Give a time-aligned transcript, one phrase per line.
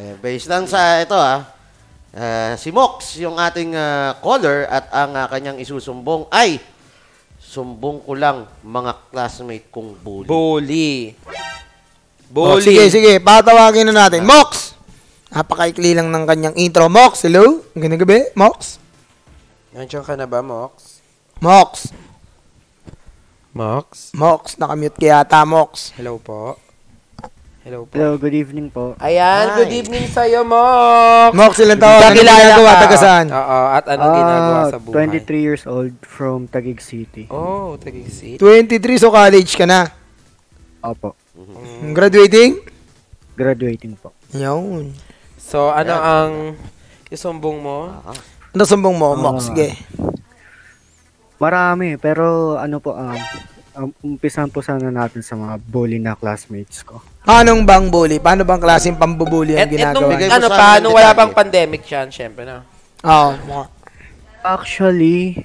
[0.00, 1.44] Eh, based lang sa ito ah.
[2.16, 6.56] eh, si Mox, yung ating ah, caller at ang ah, kanyang isusumbong ay
[7.36, 10.24] sumbong ko lang mga classmate kong bully.
[10.24, 10.92] Bully.
[12.32, 12.64] Oh, Bully.
[12.64, 13.12] sige, sige.
[13.20, 14.24] Patawagin na natin.
[14.24, 14.72] Mox!
[15.28, 16.88] Napakaikli lang ng kanyang intro.
[16.88, 17.60] Mox, hello?
[17.76, 18.80] Magandang gabi, Mox?
[19.76, 21.04] Nandiyan ka na ba, Mox?
[21.44, 21.92] Mox.
[23.52, 24.14] Mox?
[24.16, 25.92] Mox, nakamute ka yata, Mox.
[25.98, 26.69] Hello po.
[27.60, 27.92] Hello po.
[27.92, 28.96] Hello, good evening po.
[28.96, 29.56] Ayan, Hi.
[29.60, 31.36] good evening sa'yo, Mox.
[31.36, 31.92] Mox, ilang taon?
[31.92, 32.70] Ano Kakilala ginagawa?
[32.72, 32.80] ka.
[32.80, 33.26] Taga saan?
[33.28, 34.94] Oo, at ginagawa Ah, sa buhay?
[35.20, 37.28] 23 years old from Taguig City.
[37.28, 38.08] Oh, Taguig
[38.40, 38.40] 23,
[38.96, 39.92] so college ka na.
[40.80, 41.12] Opo.
[41.92, 42.64] Graduating?
[43.36, 44.16] Graduating po.
[44.32, 44.96] Yun.
[45.36, 46.32] So, ano ang
[47.12, 47.92] isumbong mo?
[48.56, 49.36] Ano sumbong mo, Mox?
[49.42, 49.46] Ah.
[49.52, 49.68] Sige.
[51.36, 53.20] Marami, pero ano po, um,
[53.76, 57.04] um, umpisan po sana natin sa mga bully na classmates ko.
[57.28, 58.16] Anong bang bully?
[58.16, 60.10] Paano bang klaseng pambubuli ang Et, etong, ginagawa?
[60.16, 61.20] Bigay mo ano pa, nung wala detalye.
[61.20, 62.64] pang pandemic yan, syempre na.
[63.04, 63.30] Oo.
[63.44, 63.60] Mo.
[64.40, 65.44] Actually,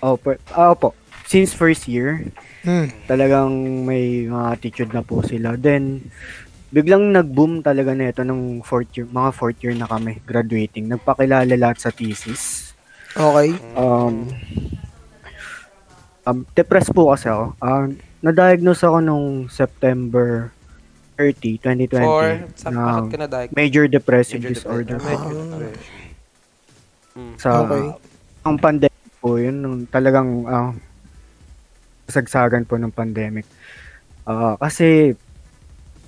[0.00, 0.96] opo, ah, opo,
[1.28, 2.32] since first year,
[2.64, 2.88] Hmm.
[3.04, 3.52] talagang
[3.84, 5.52] may mga attitude na po sila.
[5.58, 6.08] Then,
[6.72, 10.88] biglang nag-boom talaga na ito nung fourth year, mga fourth year na kami, graduating.
[10.88, 12.72] Nagpakilala lahat sa thesis.
[13.12, 13.52] Okay.
[13.76, 14.32] Um,
[16.24, 17.52] um, depressed po kasi ako.
[17.60, 17.84] Um,
[18.22, 20.48] na-diagnose ako nung September
[21.30, 22.02] 30, 2020.
[22.02, 22.26] Or,
[22.58, 23.54] sa na bakit ka na diagnose?
[23.54, 25.30] major depressive Major disorder depression.
[25.30, 26.00] Major depression.
[27.12, 27.34] Mm.
[27.38, 27.82] Sa Okay.
[28.42, 30.74] ang pandemic po yun, nung talagang ah,
[32.10, 33.46] sagsagan po ng pandemic.
[34.26, 35.14] Ah, kasi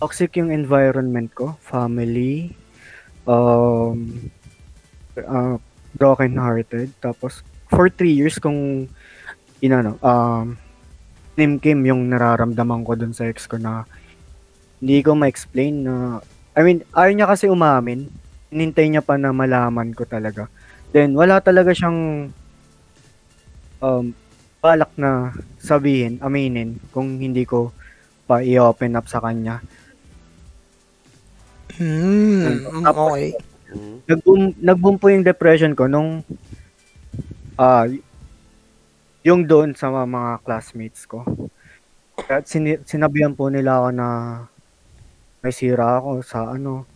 [0.02, 2.52] toxic yung environment ko, family,
[3.24, 4.28] um,
[5.22, 5.56] ah,
[5.94, 8.90] broken hearted, tapos for three years kung
[9.62, 10.58] inano, um,
[11.34, 13.86] nimkim yung nararamdaman ko dun sa ex ko na
[14.78, 15.94] hindi ko ma-explain na
[16.54, 18.06] I mean, ayaw niya kasi umamin.
[18.54, 20.46] Inintay niya pa na malaman ko talaga.
[20.94, 22.30] Then, wala talaga siyang
[23.82, 24.04] um,
[24.62, 27.74] balak na sabihin, aminin, kung hindi ko
[28.30, 29.58] pa i-open up sa kanya.
[31.74, 32.70] Hmm.
[32.86, 33.34] Okay.
[33.74, 33.96] Mm.
[34.06, 36.22] Nag-boom, nag-boom po yung depression ko nung
[37.58, 37.90] ah
[39.26, 41.26] yung doon sa mga, mga classmates ko.
[42.30, 44.08] At sini- sinabihan po nila ako na
[45.44, 46.88] may sira ako sa ano,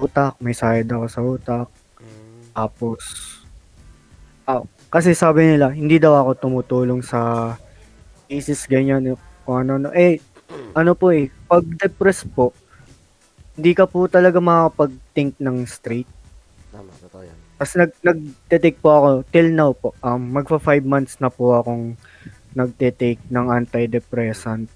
[0.00, 1.68] utak, may side ako sa utak.
[2.56, 3.00] Tapos,
[4.48, 7.52] ah, kasi sabi nila, hindi daw ako tumutulong sa
[8.24, 9.88] thesis ganyan, kung ano, ano.
[9.92, 10.16] Eh,
[10.72, 12.56] ano po eh, pag depressed po,
[13.52, 16.08] hindi ka po talaga makapag-think ng straight.
[16.72, 17.38] Tama, totoo yan.
[17.60, 22.00] Tapos nag, nag-take po ako, till now po, um, magfa 5 months na po akong
[22.56, 24.72] nagte-take ng antidepressant.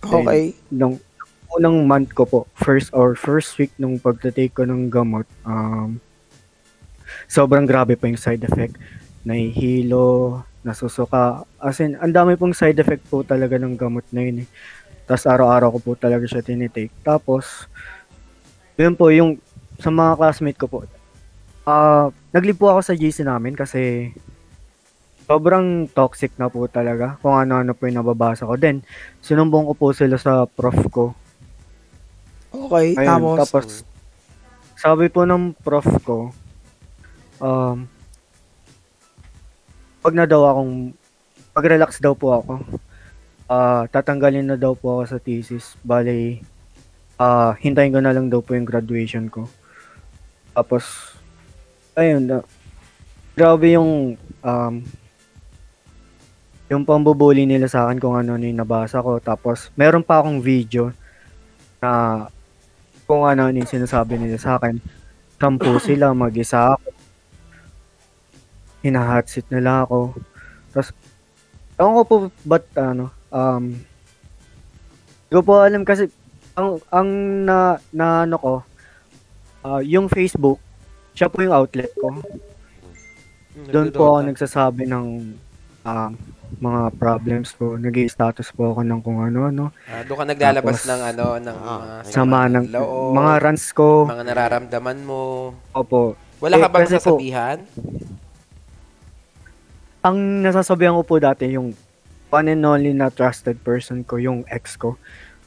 [0.00, 0.56] Okay.
[0.72, 0.96] Nung
[1.56, 5.98] unang month ko po, first or first week nung pagte-take ko ng gamot, um,
[7.26, 8.78] sobrang grabe po yung side effect.
[9.26, 11.44] Nahihilo, nasusuka.
[11.58, 14.48] As in, ang dami pong side effect po talaga ng gamot na yun eh.
[15.10, 16.94] Tapos araw-araw ko po talaga siya tinitake.
[17.02, 17.66] Tapos,
[18.78, 19.42] yun po, yung
[19.80, 20.78] sa mga classmate ko po,
[21.68, 24.12] ah naglipo ako sa GC namin kasi
[25.30, 28.58] sobrang toxic na po talaga kung ano-ano po yung nababasa ko.
[28.58, 28.82] Then,
[29.22, 31.14] sinumbong ko po sila sa prof ko.
[32.50, 32.98] Okay.
[32.98, 33.66] Ayun, Tapos, tapos,
[34.74, 36.34] sabi po ng prof ko,
[37.38, 37.86] um,
[40.00, 40.90] pag na daw akong,
[41.54, 42.52] pag-relax daw po ako,
[43.50, 45.74] ah tatanggalin na daw po ako sa thesis.
[45.82, 46.42] Bale,
[47.20, 49.46] ah hintayin ko na lang daw po yung graduation ko.
[50.56, 51.14] Tapos,
[51.94, 52.36] ayun, na,
[53.38, 54.74] grabe yung, um,
[56.70, 59.18] yung pambubuli nila sa akin kung ano yung nabasa ko.
[59.22, 60.90] Tapos, meron pa akong video
[61.82, 62.26] na
[63.10, 64.78] kung ano yung sinasabi nila sa akin.
[65.34, 66.94] Sampu sila, mag-isa ako.
[68.86, 70.14] Hinahatsit nila ako.
[70.70, 70.94] Tapos,
[71.74, 72.16] ewan ko po
[72.46, 73.74] ba't ano, um,
[75.26, 76.06] hindi ko po alam kasi,
[76.54, 77.08] ang, ang
[77.42, 78.54] na, na ano ko,
[79.66, 80.62] ah, yung Facebook,
[81.18, 82.14] siya po yung outlet ko.
[83.74, 85.34] Doon po ako nagsasabi ng
[85.82, 86.10] ah,
[86.52, 87.76] mga problems po.
[87.76, 89.70] nag status po ako ng kung ano-ano.
[89.84, 93.66] Ah, doon ka naglalabas Tapos, ng ano, ng ah, mga Sama ng loob, mga rants
[93.70, 93.88] ko.
[94.04, 95.20] mga nararamdaman mo.
[95.70, 96.16] Opo.
[96.38, 97.58] Wala Eh, ka bang kasi po- sasabihan?
[100.00, 101.76] Ang nasasabihan ko po dati yung
[102.30, 104.96] one and only na trusted person ko, yung ex ko.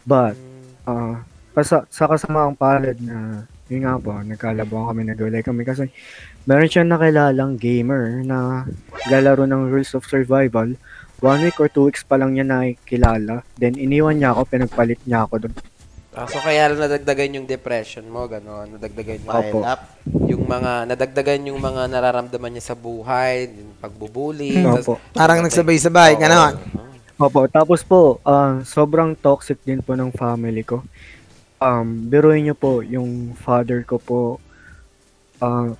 [0.03, 0.37] But,
[0.83, 5.87] ah kasa, sa kasamaang palad na, yun nga po, nagkalabang kami, nagulay kami kasi
[6.43, 8.67] meron siya nakilalang gamer na
[9.07, 10.75] galaro ng Rules of Survival.
[11.19, 13.47] One week or two weeks pa lang niya nakikilala.
[13.55, 15.55] Then, iniwan niya ako, pinagpalit niya ako doon.
[16.13, 18.77] Ah, so kaya lang nadagdagan yung depression mo, gano'n.
[18.77, 19.59] Nadagdagan yung, Pile Opo.
[19.65, 19.81] up.
[20.27, 24.51] yung mga, nadagdagan yung mga nararamdaman niya sa buhay, yung pagbubuli.
[24.53, 24.99] tas- Opo.
[25.09, 26.53] Parang nagsabay-sabay, gano'n.
[27.17, 30.83] Opo, tapos po, ah, sobrang toxic din po ng family ko.
[31.63, 34.19] Um, biruin niyo po, yung father ko po,
[35.39, 35.71] ah,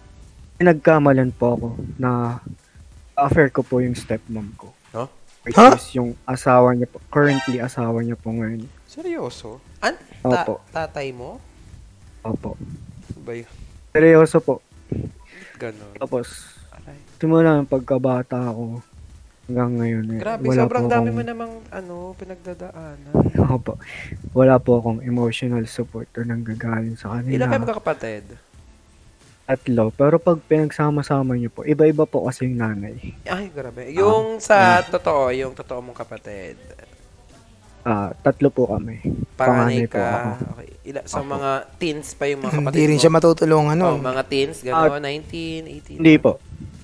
[0.56, 1.68] pinagkamalan po ako
[2.00, 2.40] na
[3.14, 4.72] affair ko po yung stepmom ko.
[4.90, 5.12] Huh?
[5.44, 5.76] Which Huh?
[5.76, 8.64] is yung asawa niya po, currently asawa niya po ngayon.
[8.88, 9.60] Seryoso?
[9.84, 10.00] An?
[10.24, 10.64] Ta- Opo.
[10.72, 11.44] tatay mo?
[12.24, 12.56] Opo.
[13.20, 13.52] Ba yun?
[13.92, 14.64] Seryoso po.
[15.60, 16.00] Ganon.
[16.00, 16.48] Tapos,
[17.20, 18.80] simula ng pagkabata ko
[19.46, 20.04] hanggang ngayon.
[20.10, 23.14] Eh, Grabe, wala sobrang po dami akong- mo namang, ano, pinagdadaanan.
[23.56, 23.76] Opo.
[24.32, 27.34] Wala po akong emotional support o nanggagaling sa kanila.
[27.34, 28.26] Ilan kayo magkakapatid?
[29.44, 29.92] Tatlo.
[29.92, 32.96] Pero pag pinagsama-sama niyo po, iba-iba po kasi yung nanay.
[33.26, 33.92] Ay, grabe.
[33.92, 36.56] Yung sa totoo, yung totoo mong kapatid,
[37.84, 39.04] Ah, tatlo po kami.
[39.36, 40.08] panganay Panganay po ako.
[40.32, 40.46] ka.
[40.56, 40.68] Okay.
[40.86, 43.02] Ila, sa mga teens pa yung mga kapatid Hindi rin mo?
[43.04, 44.00] siya matutulungan Oh, nun.
[44.02, 46.00] mga teens, gano'n, 19, 18.
[46.00, 46.40] Hindi po.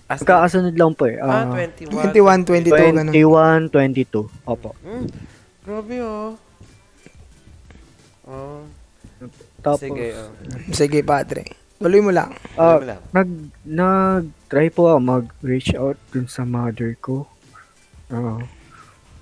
[0.10, 1.22] As Magkakasunod lang po eh.
[1.22, 2.42] ah, Ah, 21.
[2.42, 3.08] 21, 22, gano'n.
[3.14, 4.26] 21, 22.
[4.44, 4.74] Opo.
[4.82, 5.06] Hmm,
[5.62, 6.34] grabe oh.
[8.26, 8.62] Oh,
[9.60, 10.14] Tapos, sige.
[10.14, 10.30] Oh.
[10.72, 11.46] Sige, padre.
[11.78, 12.34] Tuloy mo lang.
[12.56, 13.02] ah, Alam mo lang.
[13.12, 13.30] nag,
[13.64, 17.30] nag-try po ako mag-reach out dun sa mother ko.
[18.08, 18.42] Ah,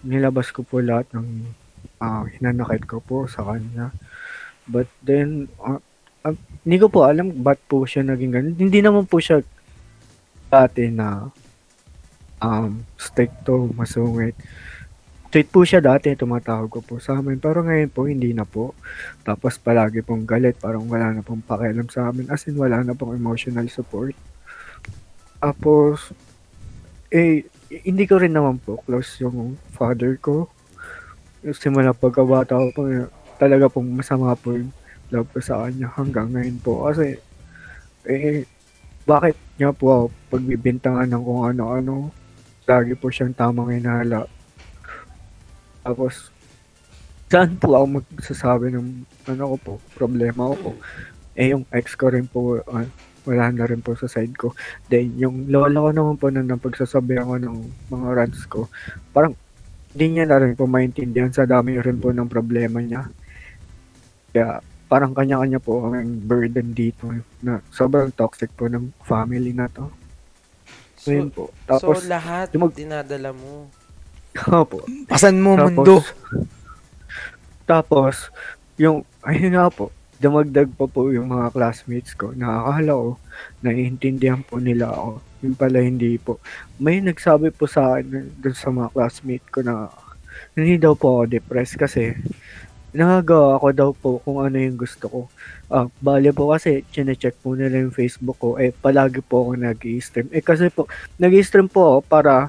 [0.02, 1.52] nilabas ko po lahat ng
[2.00, 3.92] ah, hinanakit ko po sa kanya.
[4.64, 5.84] But then, ah,
[6.24, 8.56] ah, hindi ko po alam ba't po siya naging ganun.
[8.56, 9.44] Hindi naman po siya
[10.48, 11.28] dati na
[12.42, 14.36] um, stricto, masungit.
[15.28, 17.38] Straight po siya dati, tumatawag ko po sa amin.
[17.38, 18.72] Pero ngayon po, hindi na po.
[19.28, 22.32] Tapos palagi pong galit, parang wala na pong pakialam sa amin.
[22.32, 24.16] As in, wala na pong emotional support.
[25.38, 26.16] Tapos,
[27.12, 27.44] eh,
[27.84, 30.48] hindi ko rin naman po close yung father ko.
[31.44, 33.06] Simula pagkabata ko po, eh,
[33.36, 34.72] talaga pong masama po yung
[35.12, 36.88] love ko sa kanya hanggang ngayon po.
[36.88, 37.20] Kasi,
[38.08, 38.48] eh,
[39.08, 40.06] bakit niya po ako
[40.36, 42.12] pagbibintangan ng kung ano-ano?
[42.68, 44.28] Lagi po siyang tamang inala.
[45.80, 46.28] Tapos,
[47.32, 50.76] saan po ako magsasabi ng ano ko po, problema ko.
[51.40, 52.84] Eh, yung ex ko rin po, ah,
[53.24, 54.52] wala na rin po sa side ko.
[54.92, 57.58] Then, yung lola ko naman po na napagsasabihan ko ng
[57.88, 58.68] mga rants ko,
[59.16, 59.40] parang
[59.96, 63.08] hindi niya na rin po maintindihan sa dami rin po ng problema niya.
[64.36, 67.12] Kaya, parang kanya-kanya po ang burden dito
[67.44, 69.92] na sobrang toxic po ng family na to.
[70.96, 71.52] So, yun po.
[71.68, 73.68] Tapos, so, lahat yung mag- dinadala mo.
[74.48, 74.84] opo.
[75.08, 75.96] Pasan mo, Tapos, mundo.
[77.72, 78.32] Tapos,
[78.80, 82.34] yung, ayun nga po, dumagdag pa po yung mga classmates ko.
[82.34, 83.10] Nakakala ko,
[83.62, 85.22] naiintindihan po nila ako.
[85.46, 86.42] Yung pala hindi po.
[86.82, 89.94] May nagsabi po sa akin dun sa mga classmate ko na
[90.58, 92.18] hindi daw po ako depressed kasi
[92.96, 95.20] nagagawa ko daw po kung ano yung gusto ko.
[95.68, 99.84] Ah, bale po kasi chinecheck po nila yung Facebook ko eh palagi po ako nag
[100.00, 100.88] stream Eh kasi po
[101.20, 102.48] nag stream po ako para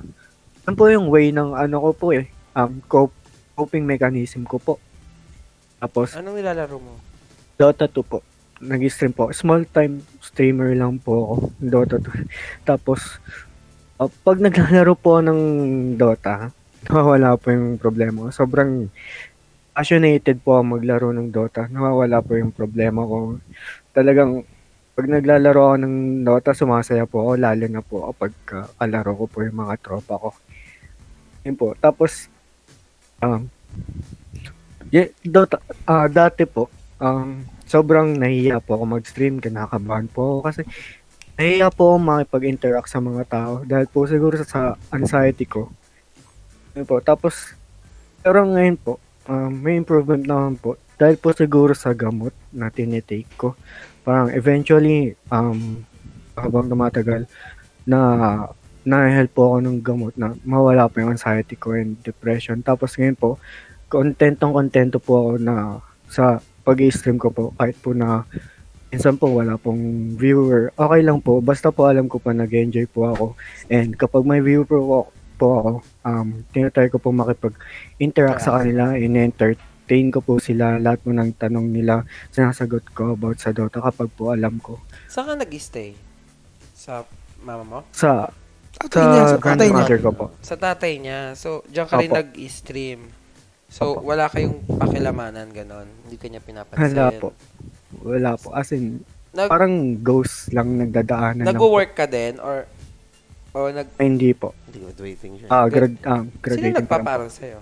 [0.63, 3.15] ano po yung way ng ano ko po eh um cope,
[3.59, 4.75] coping mechanism ko po.
[5.83, 7.09] Tapos Anong nilalaro mo?
[7.59, 8.23] Dota 2 po.
[8.63, 9.35] Nag-stream po.
[9.35, 11.35] Small time streamer lang po ako.
[11.59, 12.23] Dota 2.
[12.71, 13.19] Tapos,
[13.99, 15.41] uh, pag naglalaro po ng
[15.99, 16.55] Dota,
[16.87, 18.47] nawawala po yung problema ko.
[18.47, 18.87] Sobrang
[19.79, 21.71] passionated po ako maglaro ng Dota.
[21.71, 23.39] Nawawala po yung problema ko.
[23.95, 24.43] Talagang,
[24.99, 27.33] pag naglalaro ako ng Dota, sumasaya po ako.
[27.39, 30.35] Lalo na po kapag uh, kalaro ko po yung mga tropa ko.
[31.47, 31.79] Yun po.
[31.79, 32.27] Tapos,
[33.23, 33.47] um,
[34.91, 36.67] yeah, Dota, ah dati po,
[36.99, 40.61] um, sobrang nahiya po ako mag-stream, kinakabahan po ako kasi
[41.39, 45.71] nahiya po ako makipag-interact sa mga tao dahil po siguro sa anxiety ko.
[46.75, 46.99] Yun po.
[46.99, 47.55] Tapos,
[48.27, 53.29] pero ngayon po, um, may improvement naman po dahil po siguro sa gamot na tinitake
[53.39, 53.55] ko.
[54.03, 55.85] Parang eventually, um,
[56.35, 57.29] habang tumatagal,
[57.87, 58.01] na
[58.89, 62.65] na-help po ako ng gamot na mawala po yung anxiety ko and depression.
[62.65, 63.37] Tapos ngayon po,
[63.93, 65.55] contentong kontento po ako na
[66.09, 68.25] sa pag-stream ko po kahit po na
[68.89, 70.73] minsan po wala pong viewer.
[70.73, 73.27] Okay lang po, basta po alam ko pa nag-enjoy po ako.
[73.69, 75.71] And kapag may viewer po, po ako,
[76.03, 81.71] um, tinatry ko po makipag-interact sa kanila, in-entertain ko po sila, lahat po ng tanong
[81.71, 84.83] nila, sinasagot ko about sa Dota kapag po alam ko.
[85.07, 85.95] Saan ka nag-stay?
[86.75, 87.07] Sa
[87.41, 87.79] mama mo?
[87.91, 88.27] Sa,
[88.71, 89.59] Tatay niya, sa sa tatay niya.
[89.75, 90.25] grandmother ko po.
[90.39, 91.21] Sa tatay niya.
[91.35, 92.19] So, diyan ka rin Opo.
[92.21, 93.01] nag-stream.
[93.67, 94.07] So, Opo.
[94.07, 95.89] wala kayong pakilamanan, ganon.
[96.07, 96.95] Hindi ka niya pinapansin.
[96.95, 97.29] Wala po.
[98.01, 98.55] Wala po.
[98.55, 101.67] As in, Nag, parang ghost lang nagdadaanan lang po.
[101.67, 102.39] nag-work ka din?
[102.39, 102.71] Or,
[103.59, 104.55] o nag, Ay, Hindi po.
[104.71, 105.49] Hindi, graduating siya.
[105.51, 106.81] Ah, grad, ah, sino graduating po.
[106.87, 107.59] nagpaparang sa'yo?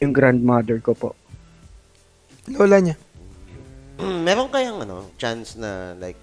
[0.00, 1.16] Yung grandmother ko po.
[2.48, 2.96] Lola niya.
[4.00, 6.16] meron kayang ano, chance na like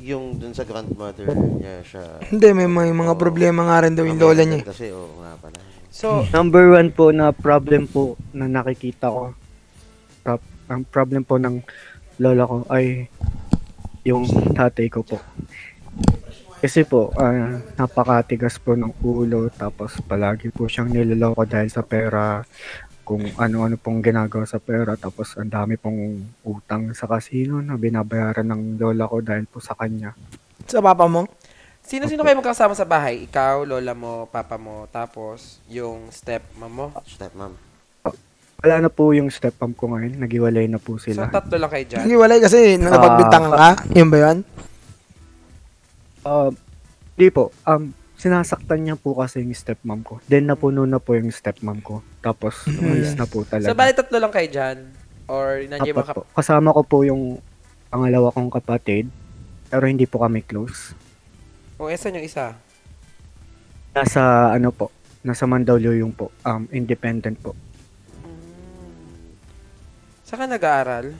[0.00, 1.28] yung dun sa grandmother
[1.60, 2.04] niya siya.
[2.28, 4.60] Hindi, may mga, mga problema nga rin daw yung lola niya.
[4.64, 5.56] Kasi oo nga pala.
[5.88, 9.32] So, Number one po na problem po na nakikita ko,
[10.20, 11.64] prop- ang problem po ng
[12.20, 13.08] lola ko ay
[14.04, 15.16] yung tatay ko po.
[16.56, 22.42] Kasi po, ah, napakatigas po ng ulo, tapos palagi po siyang niloloko dahil sa pera,
[23.06, 28.42] kung ano-ano pong ginagawa sa pera, tapos ang dami pong utang sa kasino na binabayaran
[28.42, 30.16] ng lola ko dahil po sa kanya.
[30.66, 31.28] Sa papa mo?
[31.86, 33.30] sino-sino kayo magkasama sa bahay?
[33.30, 36.86] Ikaw, lola mo, papa mo, tapos yung stepmom mo?
[37.06, 37.54] Stepmom.
[38.58, 41.30] Wala na po yung stepmom ko ngayon, nagiwalay na po So, sila.
[41.30, 42.02] tatlo lang kayo dyan?
[42.02, 43.68] Hindi walay kasi napagbintangan ka.
[43.94, 44.38] Yun ba yun?
[46.26, 46.50] Uh,
[47.14, 47.54] di po.
[47.62, 50.18] Um, sinasaktan niya po kasi yung stepmom ko.
[50.26, 52.02] Then napuno na po yung stepmom ko.
[52.18, 53.70] Tapos umalis na po talaga.
[53.70, 54.76] So, bali tatlo lang kayo dyan?
[55.30, 56.22] Or nandiyan mga kap- po.
[56.34, 57.38] Kasama ko po yung
[57.92, 59.06] pangalawa kong kapatid.
[59.70, 60.98] Pero hindi po kami close.
[61.78, 62.56] O, esan yung isa?
[63.94, 64.90] Nasa ano po.
[65.22, 66.32] Nasa Mandaluyong po.
[66.42, 67.54] Um, independent po.
[70.26, 71.14] Saan ka nag-aaral?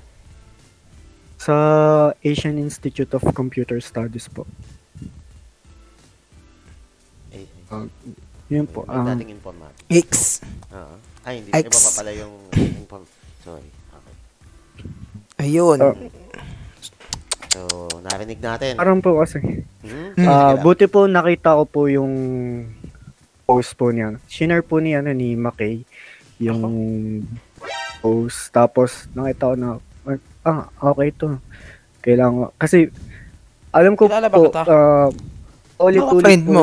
[1.36, 1.54] Sa
[2.24, 4.48] Asian Institute of Computer Studies po.
[7.70, 7.86] Uh,
[8.46, 8.86] yun po.
[8.86, 9.72] may Um, dating informat.
[9.90, 10.40] X.
[10.70, 10.94] Oo.
[11.26, 11.50] Ay, hindi.
[11.50, 11.66] X.
[11.66, 13.04] Iba pa pala yung inform.
[13.42, 13.66] Sorry.
[13.66, 14.14] Okay.
[15.42, 15.78] Ayun.
[15.82, 15.94] uh,
[17.56, 18.76] So, narinig natin.
[18.76, 19.40] parang po kasi.
[19.80, 20.12] Hmm?
[20.20, 20.60] Ah, lang.
[20.60, 22.12] buti po nakita ko po yung
[23.48, 24.20] post po niya.
[24.28, 25.80] Shinare po niya ano, ni Makay
[26.36, 27.24] yung
[28.04, 28.52] post.
[28.52, 29.68] Tapos nakita ko na
[30.44, 31.40] ah, okay to.
[32.04, 32.92] Kailangan kasi
[33.72, 34.62] alam ko Kilala ba po kita?
[35.78, 36.62] Ah, ulit-ulit friend mo.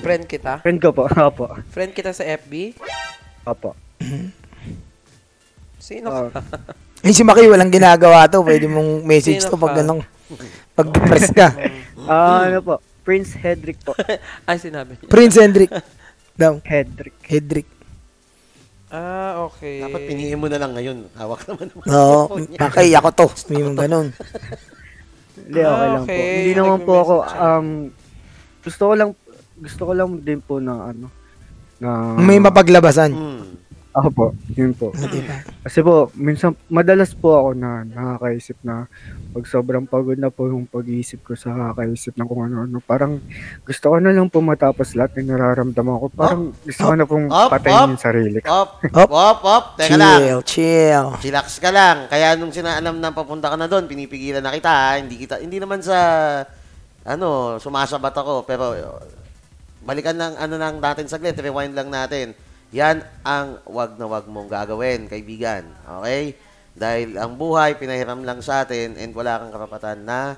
[0.00, 0.52] Friend kita?
[0.60, 1.04] friend ko po.
[1.28, 1.48] Apo.
[1.68, 2.76] Friend kita sa FB?
[3.42, 3.72] Apo.
[5.78, 6.40] Sino Ah, ka?
[7.00, 8.40] Eh, si Maki walang ginagawa to.
[8.40, 9.78] Pwede mong message Sino to pag ka?
[9.80, 10.00] ganong
[10.72, 11.48] pag press ka.
[12.08, 12.74] ah, ano po?
[13.04, 13.92] Prince Hedrick po.
[14.42, 15.08] Ay, sinabi niya.
[15.08, 15.68] Prince Hendrik.
[16.34, 16.56] Daw.
[16.64, 17.12] Hedrick.
[17.22, 17.68] Hedrik.
[18.88, 19.84] Ah, okay.
[19.84, 21.12] Dapat piniin mo na lang ngayon.
[21.12, 21.84] Hawak naman naman.
[21.84, 22.40] Oo.
[22.48, 23.26] Maki, ako to.
[23.36, 24.08] Sabi mo ganun.
[25.36, 26.16] Hindi, okay Ah, lang po.
[26.16, 27.66] Hindi naman po ako, um,
[28.64, 29.10] gusto ko lang,
[29.60, 31.06] gusto ko lang din po na ano,
[31.78, 32.16] na...
[32.16, 33.12] May mapaglabasan.
[33.12, 33.54] Hmm.
[33.94, 34.26] Ako po,
[34.58, 34.90] yun po.
[34.90, 35.38] Diba?
[35.62, 38.90] Kasi po, minsan, madalas po ako na nakakaisip na
[39.30, 42.82] pag sobrang pagod na po yung pag-iisip ko sa nakakaisip ng kung ano-ano.
[42.82, 43.22] Parang
[43.62, 46.06] gusto ko na lang po matapos lahat ng nararamdaman ko.
[46.10, 47.90] Parang gusto ko na pong Up, patayin up.
[47.94, 48.50] yung sarili ko.
[48.50, 48.70] Op,
[49.06, 49.10] Op.
[49.14, 49.64] op, op.
[49.78, 50.18] Teka lang.
[50.18, 51.06] Chill, chill.
[51.22, 52.10] Chillax ka lang.
[52.10, 54.98] Kaya nung sinaalam na papunta ka na doon, pinipigilan na kita.
[54.98, 55.98] Hindi kita hindi naman sa
[57.04, 58.72] ano, sumasabat ako, pero
[59.84, 62.32] balikan lang ano lang natin saglit, rewind lang natin.
[62.72, 65.68] Yan ang wag na wag mong gagawin, kaibigan.
[66.00, 66.34] Okay?
[66.74, 70.34] Dahil ang buhay pinahiram lang sa atin and wala kang karapatan na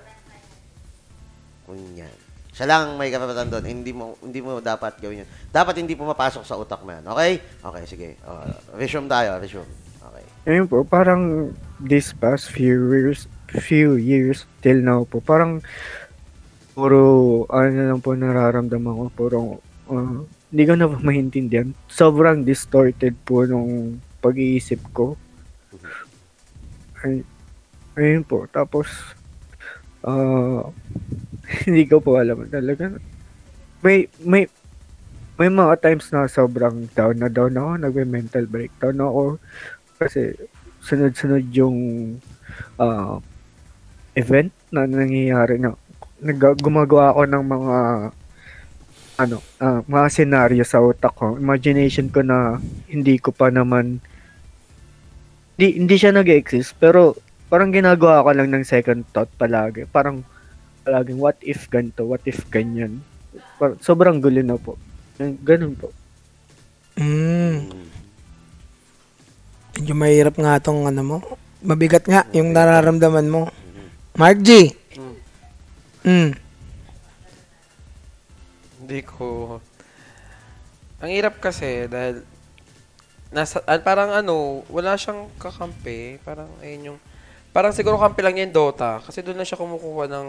[1.65, 2.13] kunyan.
[2.53, 3.65] Siya lang ang may karapatan doon.
[3.65, 5.29] Hindi mo hindi mo dapat gawin yun.
[5.49, 7.05] Dapat hindi pumapasok sa utak mo yan.
[7.09, 7.41] Okay?
[7.41, 8.09] Okay, sige.
[8.21, 9.41] Uh, resume tayo.
[9.41, 9.69] Resume.
[10.01, 10.25] Okay.
[10.49, 15.65] Ayun po, parang this past few years, few years till now po, parang
[16.77, 17.01] puro
[17.49, 19.39] ano lang po nararamdaman ko, puro
[19.89, 20.21] uh,
[20.53, 21.73] hindi ko na maintindihan.
[21.89, 25.17] Sobrang distorted po nung pag-iisip ko.
[27.01, 27.25] Ay,
[27.97, 28.93] ayun po, tapos
[30.05, 30.69] ah
[31.65, 32.93] hindi ko po alam talaga.
[33.81, 34.45] May may
[35.41, 39.25] may mga times na sobrang down na down ako, nagme-mental breakdown ako
[39.97, 40.37] kasi
[40.85, 41.79] sunod-sunod yung
[42.81, 43.21] ah,
[44.17, 45.77] event na nangyayari na
[46.27, 47.77] nag- ako ng mga
[49.17, 51.41] ano, ah, mga senaryo sa utak ko.
[51.41, 54.05] Imagination ko na hindi ko pa naman
[55.57, 57.17] hindi, hindi siya nag-exist pero
[57.49, 59.89] parang ginagawa ko lang ng second thought palagi.
[59.89, 60.21] Parang
[60.85, 63.01] palaging what if ganito, what if ganyan.
[63.57, 64.77] Par- sobrang gulo na po.
[65.19, 65.89] Ganun po.
[67.01, 67.73] Mm.
[69.77, 71.17] Medyo mahirap nga tong ano mo.
[71.65, 73.49] Mabigat nga yung nararamdaman mo.
[74.17, 74.73] Mark G.
[76.07, 76.33] Mm.
[78.79, 79.59] Hindi ko.
[81.03, 82.23] Ang hirap kasi dahil
[83.35, 86.99] nasa ah, parang ano, wala siyang kakampi, parang ayun yung
[87.51, 90.29] parang siguro kampi lang niya yung Dota kasi doon na siya kumukuha ng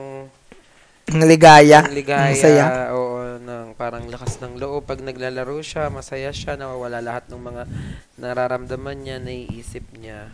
[1.08, 1.88] Ang ligaya.
[1.88, 2.66] ng ligaya, Ang saya.
[2.92, 7.64] oo, ng parang lakas ng loob pag naglalaro siya, masaya siya, nawawala lahat ng mga
[8.20, 10.28] nararamdaman niya, naiisip niya.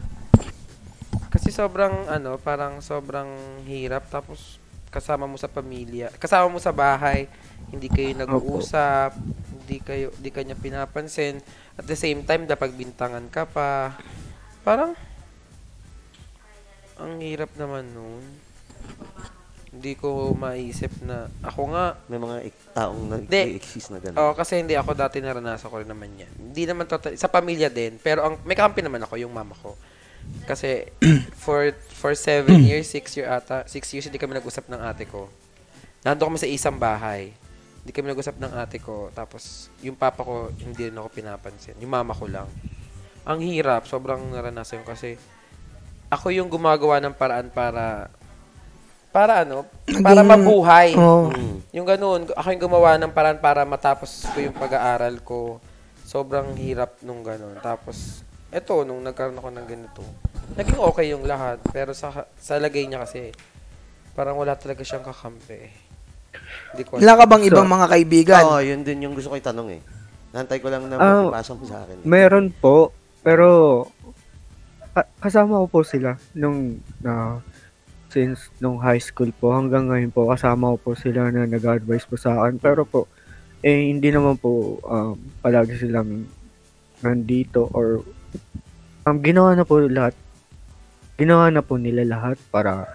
[1.29, 3.27] Kasi sobrang ano, parang sobrang
[3.69, 4.57] hirap tapos
[4.93, 7.25] kasama mo sa pamilya, kasama mo sa bahay,
[7.73, 9.17] hindi kayo nag-uusap,
[9.57, 11.41] hindi kayo hindi kanya pinapansin.
[11.73, 13.97] At the same time, dapat bintangan ka pa.
[14.61, 14.93] Parang
[16.93, 18.21] Ang hirap naman nun.
[19.73, 24.17] Hindi ko maisip na ako nga May mga ik- taong nag-exist na gano'n.
[24.21, 26.29] Oo, kasi hindi ako dati naranasan ko rin naman yan.
[26.29, 29.73] Hindi naman totally, sa pamilya din, pero ang may kampi naman ako, yung mama ko.
[30.43, 30.91] Kasi
[31.43, 35.31] for for seven years, six year ata, six years hindi kami nag-usap ng ate ko.
[36.03, 37.31] Nandun kami sa isang bahay.
[37.83, 39.11] Hindi kami nag-usap ng ate ko.
[39.11, 41.75] Tapos, yung papa ko, hindi rin ako pinapansin.
[41.83, 42.47] Yung mama ko lang.
[43.23, 45.15] Ang hirap, sobrang naranasan ko kasi
[46.11, 48.11] ako yung gumagawa ng paraan para
[49.13, 49.63] para ano,
[50.01, 50.97] para mabuhay.
[50.97, 51.61] Mm.
[51.69, 55.61] Yung ganun, ako yung gumawa ng paraan para matapos ko yung pag-aaral ko.
[56.03, 57.55] Sobrang hirap nung ganun.
[57.61, 58.22] Tapos,
[58.53, 60.01] eto, nung nagkaroon ako ng ganito,
[60.53, 61.57] naging okay yung lahat.
[61.73, 63.33] Pero sa, sa lagay niya kasi,
[64.13, 65.73] parang wala talaga siyang kakampi.
[66.73, 68.43] Hindi ko Wala ka bang ibang mga kaibigan?
[68.45, 69.81] Oo, yun din yung gusto ko itanong eh.
[70.33, 72.05] Nantay ko lang na Ah, mapipasa mo sa akin.
[72.05, 73.85] Meron po, pero
[74.93, 77.41] ka- kasama ko po sila nung na
[78.13, 82.13] since nung high school po hanggang ngayon po kasama ko po sila na nag-advise po
[82.13, 83.09] sa akin pero po
[83.65, 86.29] eh hindi naman po um, palagi silang
[87.01, 88.05] nandito or
[89.05, 90.15] um, ginawa na po lahat
[91.19, 92.89] ginawa na po nila lahat para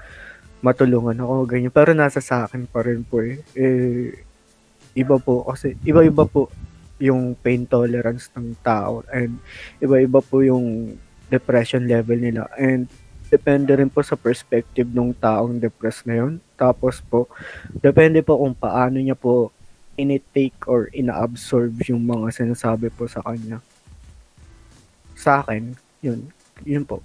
[0.60, 4.10] matulungan ako ganyan pero nasa sa akin pa rin po eh, eh
[4.98, 6.50] iba po kasi iba-iba po
[6.98, 9.38] yung pain tolerance ng tao and
[9.78, 10.98] iba-iba po yung
[11.30, 12.90] depression level nila and
[13.28, 16.40] depende rin po sa perspective ng taong depressed na yun.
[16.56, 17.28] Tapos po,
[17.84, 19.52] depende po kung paano niya po
[20.00, 23.60] initake or ina-absorb yung mga sinasabi po sa kanya.
[25.12, 26.30] Sa akin, yun.
[26.66, 27.02] Yun po.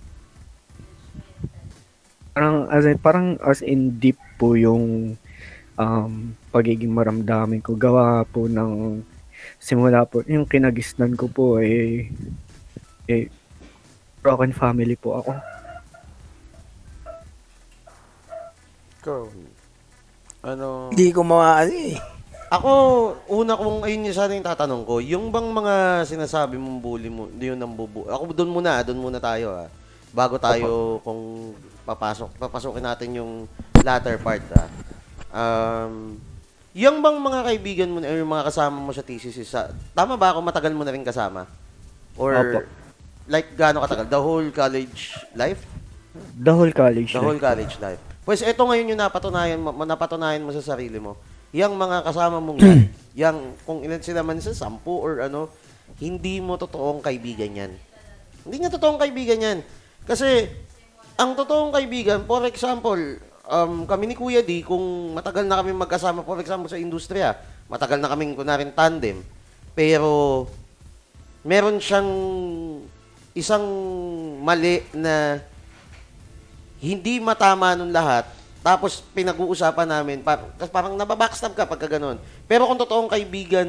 [2.34, 5.16] Parang as in, parang as in deep po yung
[5.78, 7.78] um, pagiging maramdamin ko.
[7.78, 9.02] Gawa po ng
[9.62, 12.10] simula po, yung kinagisnan ko po eh,
[13.10, 13.28] eh
[14.24, 15.32] broken family po ako.
[19.04, 19.28] Go.
[20.48, 20.92] Ano?
[20.96, 22.13] Hindi ko maano eh.
[22.54, 22.72] Ako,
[23.34, 27.26] una kong, ayun yung sana yung tatanong ko, yung bang mga sinasabi mong bully mo,
[27.34, 28.06] yun ang bubu...
[28.06, 29.66] Ako doon muna, doon muna tayo ah.
[30.14, 31.50] Bago tayo kung
[31.82, 33.32] papasok, papasokin natin yung
[33.82, 34.70] latter part ah.
[35.34, 36.22] Um,
[36.78, 40.38] yung bang mga kaibigan mo, or yung mga kasama mo sa TCC, sa, tama ba
[40.38, 41.50] ako matagal mo na rin kasama?
[42.22, 42.70] Or, Opo.
[43.34, 44.14] like, gaano katagal?
[44.14, 45.66] The whole college life?
[46.38, 47.50] The whole college The whole life.
[47.50, 48.02] college life.
[48.22, 51.18] Pues ito ngayon yung napatunayan mo, napatunayan mo sa sarili mo.
[51.54, 52.80] Yang mga kasama mong yan,
[53.14, 55.54] yang kung ilan sila man sa sampu or ano,
[56.02, 57.72] hindi mo totoong kaibigan yan.
[58.44, 59.60] Hindi nga totoong kaibigan yan.
[60.04, 60.50] Kasi,
[61.16, 62.98] ang totoong kaibigan, for example,
[63.48, 67.38] um, kami ni Kuya D, kung matagal na kami magkasama, for example, sa industriya,
[67.70, 69.22] matagal na kaming kunarin tandem,
[69.78, 70.46] pero
[71.46, 72.10] meron siyang
[73.38, 73.66] isang
[74.42, 75.42] mali na
[76.84, 78.28] hindi matama nun lahat,
[78.64, 82.16] tapos pinag-uusapan namin, par- kasi parang nababackstab ka pagka ganun.
[82.48, 83.68] Pero kung totoong kaibigan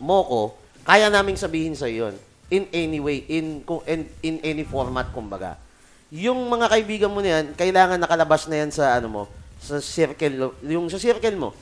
[0.00, 0.42] mo ko,
[0.88, 2.16] kaya naming sabihin sa yun.
[2.48, 5.60] In any way, in, in, in any format, kumbaga.
[6.08, 9.22] Yung mga kaibigan mo na yan, kailangan nakalabas na yan sa ano mo,
[9.60, 11.52] sa circle, yung sa circle mo.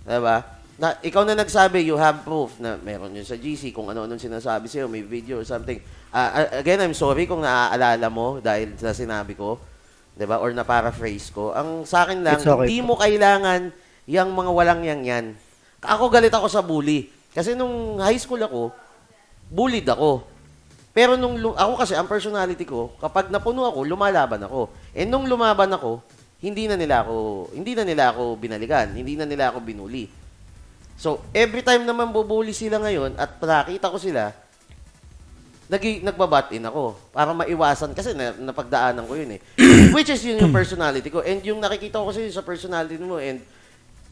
[0.00, 0.40] Diba?
[0.80, 4.64] Na, ikaw na nagsabi, you have proof na meron yun sa GC, kung ano-ano sinasabi
[4.64, 5.76] sa'yo, may video or something.
[6.08, 9.60] Ah, again, I'm sorry kung naaalala mo dahil sa sinabi ko.
[10.20, 10.36] 'Di ba?
[10.36, 11.56] Or na paraphrase ko.
[11.56, 12.92] Ang sa akin lang, It's okay hindi po.
[12.92, 13.72] mo kailangan
[14.04, 15.32] yung mga walang yang yan.
[15.80, 17.08] Ako galit ako sa bully.
[17.32, 18.68] Kasi nung high school ako,
[19.48, 20.28] bullied ako.
[20.92, 24.68] Pero nung lu- ako kasi ang personality ko, kapag napuno ako, lumalaban ako.
[24.92, 26.04] And nung lumaban ako,
[26.44, 30.04] hindi na nila ako hindi na nila ako binalikan, hindi na nila ako binuli.
[31.00, 34.36] So, every time naman bubuli sila ngayon at nakita ko sila,
[35.70, 39.40] nag nagbabat in ako para maiwasan kasi na, napagdaanan ko yun eh.
[39.94, 41.22] Which is yun yung personality ko.
[41.22, 43.38] And yung nakikita ko kasi sa personality mo and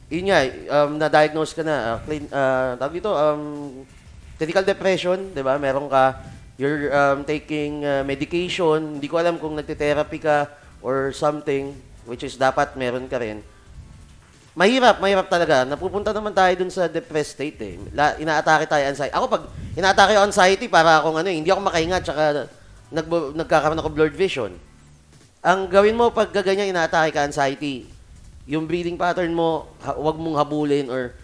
[0.06, 0.40] yun nga,
[0.72, 3.42] um, na-diagnose ka na, uh, clean, uh, tawag dito, um,
[4.40, 5.60] clinical depression, di ba?
[5.60, 6.16] Meron ka,
[6.56, 10.48] you're um, taking uh, medication, hindi ko alam kung nagte-therapy ka
[10.80, 11.76] or something,
[12.08, 13.44] which is dapat meron ka rin.
[14.58, 15.62] Mahirap, mahirap talaga.
[15.62, 17.78] Napupunta naman tayo dun sa depressed state eh.
[17.94, 19.14] La, inaatake tayo anxiety.
[19.14, 19.46] Ako pag
[19.78, 22.50] inaatake ako anxiety, para akong ano eh, hindi ako makahinga, tsaka
[22.90, 23.06] nag,
[23.38, 24.50] nagkakaroon ako blurred vision.
[25.46, 27.86] Ang gawin mo pag ganyan inaatake ka anxiety,
[28.50, 31.14] yung breathing pattern mo, ha, wag mong habulin or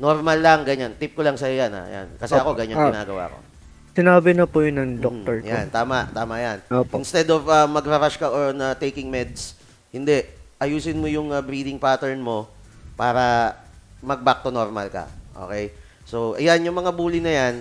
[0.00, 0.96] normal lang, ganyan.
[0.96, 1.84] Tip ko lang sa'yo yan, ha.
[1.92, 2.08] Yan.
[2.16, 2.88] Kasi ako, ganyan Ah.
[2.88, 3.38] ginagawa ko.
[3.92, 5.52] Sinabi na po yun ng doctor Mm, ko.
[5.52, 6.58] Yan, tama, tama yan.
[6.72, 7.04] Opo.
[7.04, 9.52] Instead of uh, magra-rush ka on uh, taking meds,
[9.92, 10.24] hindi.
[10.56, 12.48] Ayusin mo yung uh, breathing pattern mo
[12.98, 13.54] para
[14.02, 15.06] mag-back to normal ka.
[15.46, 15.70] Okay?
[16.02, 17.54] So, ayan, yung mga bully na yan,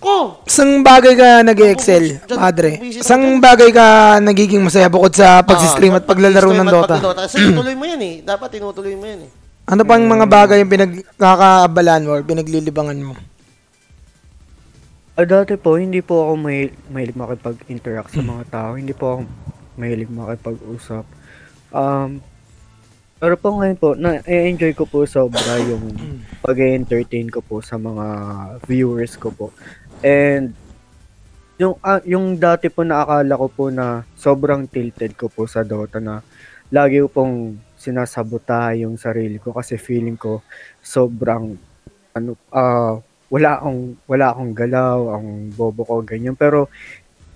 [0.00, 0.40] Ko!
[0.48, 2.80] Isang bagay ka nag-excel, padre.
[2.80, 3.36] dyan.
[3.36, 6.96] bagay ka nagiging masaya bukod sa pag-stream at Ah, paglalaro ng Dota.
[7.28, 8.14] Kasi tinutuloy mo yan eh.
[8.24, 9.30] Dapat tinutuloy mo yan eh.
[9.68, 13.14] Ano pang mga bagay yung pinagkakaabalan mo or pinaglilibangan mo?
[15.20, 18.80] Ah, dati po, hindi po ako may, mahilig makipag-interact sa mga tao.
[18.80, 19.20] Hindi po ako
[19.76, 21.04] mahilig makipag-usap.
[21.76, 22.24] Um,
[23.20, 25.92] pero po ngayon po, na-enjoy ko po sobra yung
[26.40, 28.06] pag-entertain ko po sa mga
[28.64, 29.52] viewers ko po.
[30.00, 30.56] And
[31.60, 35.60] yung ah, yung dati po na akala ko po na sobrang tilted ko po sa
[35.60, 36.24] Dota na
[36.72, 40.40] lagi ko pong sinasabota yung sarili ko kasi feeling ko
[40.80, 41.60] sobrang
[42.16, 42.96] ano ah
[43.28, 46.72] wala akong wala akong galaw, ang bobo ko ganyan pero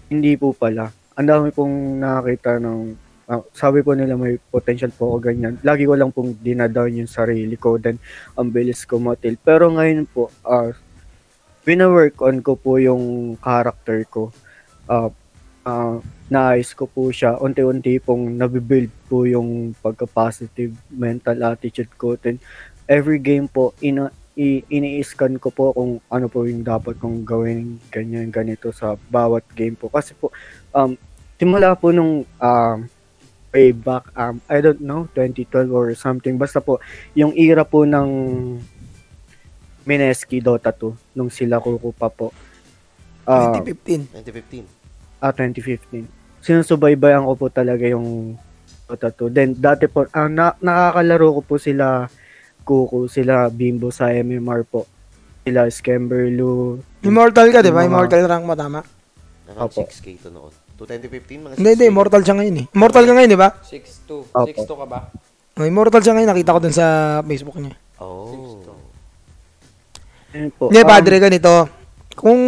[0.09, 0.89] hindi po pala.
[1.21, 2.97] Ang dami pong nakakita ng
[3.31, 5.55] ah, sabi po nila may potential po ako ganyan.
[5.65, 8.01] Lagi ko lang pong dinadown yung sarili ko then
[8.37, 9.37] ang bilis ko matil.
[9.41, 10.73] Pero ngayon po ah
[11.65, 14.29] wina-work on ko po yung character ko.
[14.85, 15.09] Uh,
[15.65, 15.97] uh,
[16.29, 17.41] naayos ko po siya.
[17.41, 22.21] Unti-unti pong nabibuild po yung pagka-positive mental attitude ko.
[22.21, 22.37] Then,
[22.85, 27.79] every game po, ina i- ini-scan ko po kung ano po yung dapat kong gawin
[27.89, 30.35] ganyan ganito sa bawat game po kasi po
[30.75, 30.99] um
[31.39, 32.79] simula po nung um
[33.55, 36.83] way back um I don't know 2012 or something basta po
[37.15, 38.09] yung era po ng
[39.87, 42.33] Mineski Dota 2 nung sila kuko pa po.
[43.29, 44.11] Ah, 2015.
[44.11, 45.23] 2015.
[45.23, 46.09] ah 2015.
[46.41, 48.37] Sinusubaybayan ko po talaga yung
[48.89, 49.29] Dota 2.
[49.31, 52.09] Then dati po ah, na, nakakalaro ko po sila
[52.65, 54.89] Kuko, sila Bimbo sa MMR po.
[55.45, 56.81] Sila Scamberlu.
[57.05, 57.85] Immortal ka, di ba?
[57.85, 58.81] Immortal rank mo, tama?
[59.61, 59.85] Opo.
[59.85, 60.64] 6K to noon.
[60.75, 61.59] To 2015, mga 6K.
[61.63, 61.87] Hindi, hindi.
[61.87, 62.67] Immortal siya ngayon eh.
[62.75, 63.49] Immortal ka ngayon, di ba?
[63.63, 64.35] 6'2".
[64.35, 64.47] Opo.
[64.51, 65.01] 6'2 ka ba?
[65.55, 66.31] Oh, immortal siya ngayon.
[66.35, 66.87] Nakita ko dun sa
[67.23, 67.75] Facebook niya.
[68.03, 68.59] Oh.
[70.35, 70.67] Ayun po.
[70.67, 71.53] Hindi, Um, padre, ganito.
[72.19, 72.41] Kung,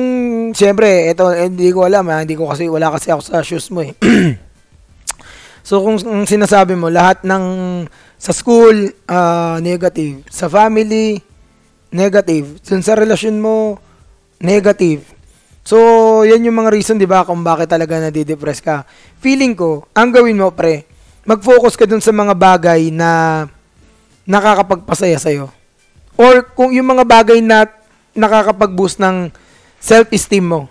[0.50, 2.22] siyempre, ito, eh, hindi ko alam, ha?
[2.26, 3.94] hindi ko kasi, wala kasi ako sa shoes mo eh.
[5.66, 7.44] so, kung, kung sinasabi mo, lahat ng,
[8.18, 10.26] sa school, ah, negative.
[10.30, 11.18] Sa family,
[11.94, 12.58] negative.
[12.62, 13.78] Dun sa relasyon mo,
[14.42, 15.15] negative.
[15.66, 15.76] So,
[16.22, 18.86] yan yung mga reason, di ba, kung bakit talaga nadidepress ka.
[19.18, 20.86] Feeling ko, ang gawin mo, pre,
[21.26, 23.42] mag-focus ka dun sa mga bagay na
[24.22, 25.50] nakakapagpasaya sa'yo.
[26.14, 27.66] Or kung yung mga bagay na
[28.14, 29.34] nakakapag-boost ng
[29.82, 30.70] self-esteem mo.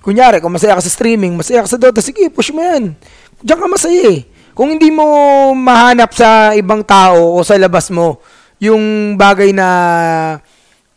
[0.00, 2.96] Kunyari, kung masaya ka sa streaming, masaya ka sa Dota, sige, push mo yan.
[3.44, 4.24] Diyan ka masaya eh.
[4.56, 5.04] Kung hindi mo
[5.52, 8.24] mahanap sa ibang tao o sa labas mo,
[8.56, 9.68] yung bagay na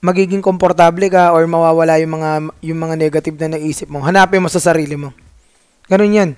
[0.06, 4.50] magiging komportable ka or mawawala yung mga yung mga negative na naisip mo, hanapin mo
[4.54, 5.10] sa sarili mo.
[5.90, 6.30] Ganun yan.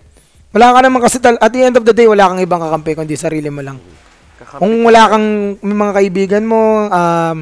[0.55, 2.95] Wala ka naman kasi, tal- at the end of the day, wala kang ibang kakampi
[2.95, 3.75] kundi sarili mo lang.
[4.57, 7.37] Kung wala kang may mga kaibigan mo, um,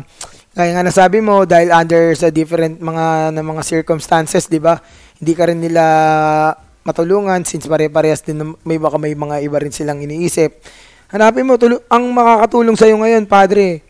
[0.58, 4.82] kaya nga nasabi mo, dahil under sa different mga na mga circumstances, di ba?
[5.22, 5.84] Hindi ka rin nila
[6.82, 10.58] matulungan since pare-parehas din may baka may mga iba rin silang iniisip.
[11.14, 13.86] Hanapin mo, tulo- ang makakatulong sa'yo ngayon, padre,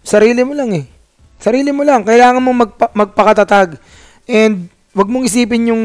[0.00, 0.95] sarili mo lang eh.
[1.36, 2.02] Sarili mo lang.
[2.02, 3.76] Kailangan mong magpa- magpakatatag.
[4.26, 5.82] And wag mong isipin yung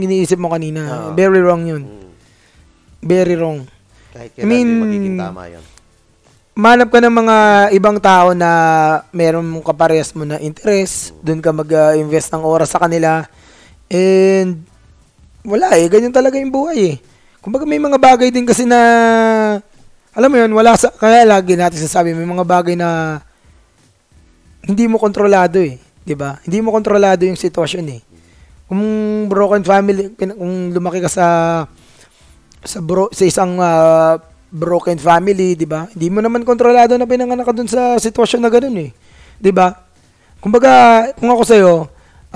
[0.00, 0.80] iniisip mo kanina.
[0.84, 1.08] Oo.
[1.12, 1.82] Very wrong yun.
[1.84, 2.10] Mm.
[3.04, 3.68] Very wrong.
[4.10, 5.64] Kahit I kailan mean, din magiging tama yun.
[6.56, 7.36] manap ka ng mga
[7.76, 8.48] ibang tao na
[9.12, 13.28] meron mong kaparehas mo na interest, doon ka mag-invest ng oras sa kanila,
[13.92, 14.64] and
[15.44, 16.98] wala eh, ganyan talaga yung buhay eh.
[17.44, 18.80] Kumbaga may mga bagay din kasi na,
[20.16, 23.20] alam mo yun, wala sa, kaya lagi natin sasabi, may mga bagay na
[24.66, 26.42] hindi mo kontrolado eh, di ba?
[26.42, 28.00] Hindi mo kontrolado yung sitwasyon eh.
[28.66, 28.82] Kung
[29.30, 31.26] broken family, kung lumaki ka sa
[32.66, 34.18] sa bro, sa isang ah,
[34.50, 35.86] broken family, 'di ba?
[35.94, 38.90] Hindi mo naman kontrolado na pinanganak ka dun sa sitwasyon na ganun eh.
[39.38, 39.70] 'Di ba?
[40.42, 41.56] Kumbaga, kung ako sa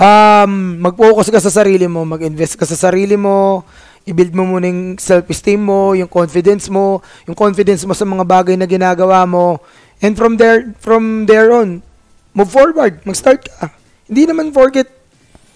[0.01, 3.67] um mag-focus ka sa sarili mo, mag-invest ka sa sarili mo,
[4.07, 8.55] i-build mo muna yung self-esteem mo, yung confidence mo, yung confidence mo sa mga bagay
[8.55, 9.59] na ginagawa mo.
[10.01, 11.85] And from there from there on,
[12.33, 13.71] move forward, mag-start ka.
[14.07, 14.87] Hindi naman forget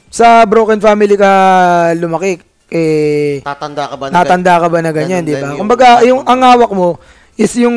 [0.08, 1.30] sa broken family ka
[1.98, 2.38] lumaki
[2.70, 4.04] eh Tatanda ka ba?
[4.08, 5.54] na- natanda ka ba na ganyan, di ba?
[5.54, 6.98] Kumbaga, yung ang hawak mo
[7.34, 7.74] is yung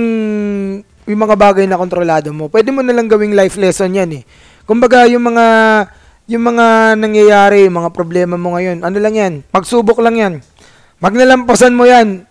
[1.07, 2.45] yung mga bagay na kontrolado mo.
[2.47, 4.23] Pwede mo na lang gawing life lesson 'yan eh.
[4.67, 5.45] Kumbaga, yung mga
[6.27, 6.65] yung mga
[6.99, 9.33] nangyayari, yung mga problema mo ngayon, ano lang 'yan?
[9.47, 10.33] Pagsubok lang 'yan.
[10.99, 12.27] Pag nalampasan mo 'yan,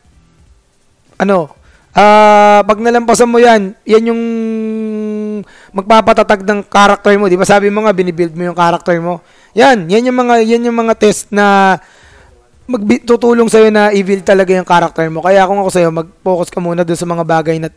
[1.16, 1.50] ano?
[1.96, 4.22] Ah, pag nalampasan mo 'yan, 'yan yung
[5.76, 7.44] magpapatatag ng character mo, 'di ba?
[7.44, 9.20] Sabi mo nga binibuild mo yung character mo.
[9.52, 11.76] 'Yan, 'yan yung mga 'yan yung mga test na
[12.64, 15.20] magbi- tutulong sa'yo na i-build talaga yung character mo.
[15.22, 17.70] Kaya kung ako sa'yo, mag-focus ka muna dun sa mga bagay na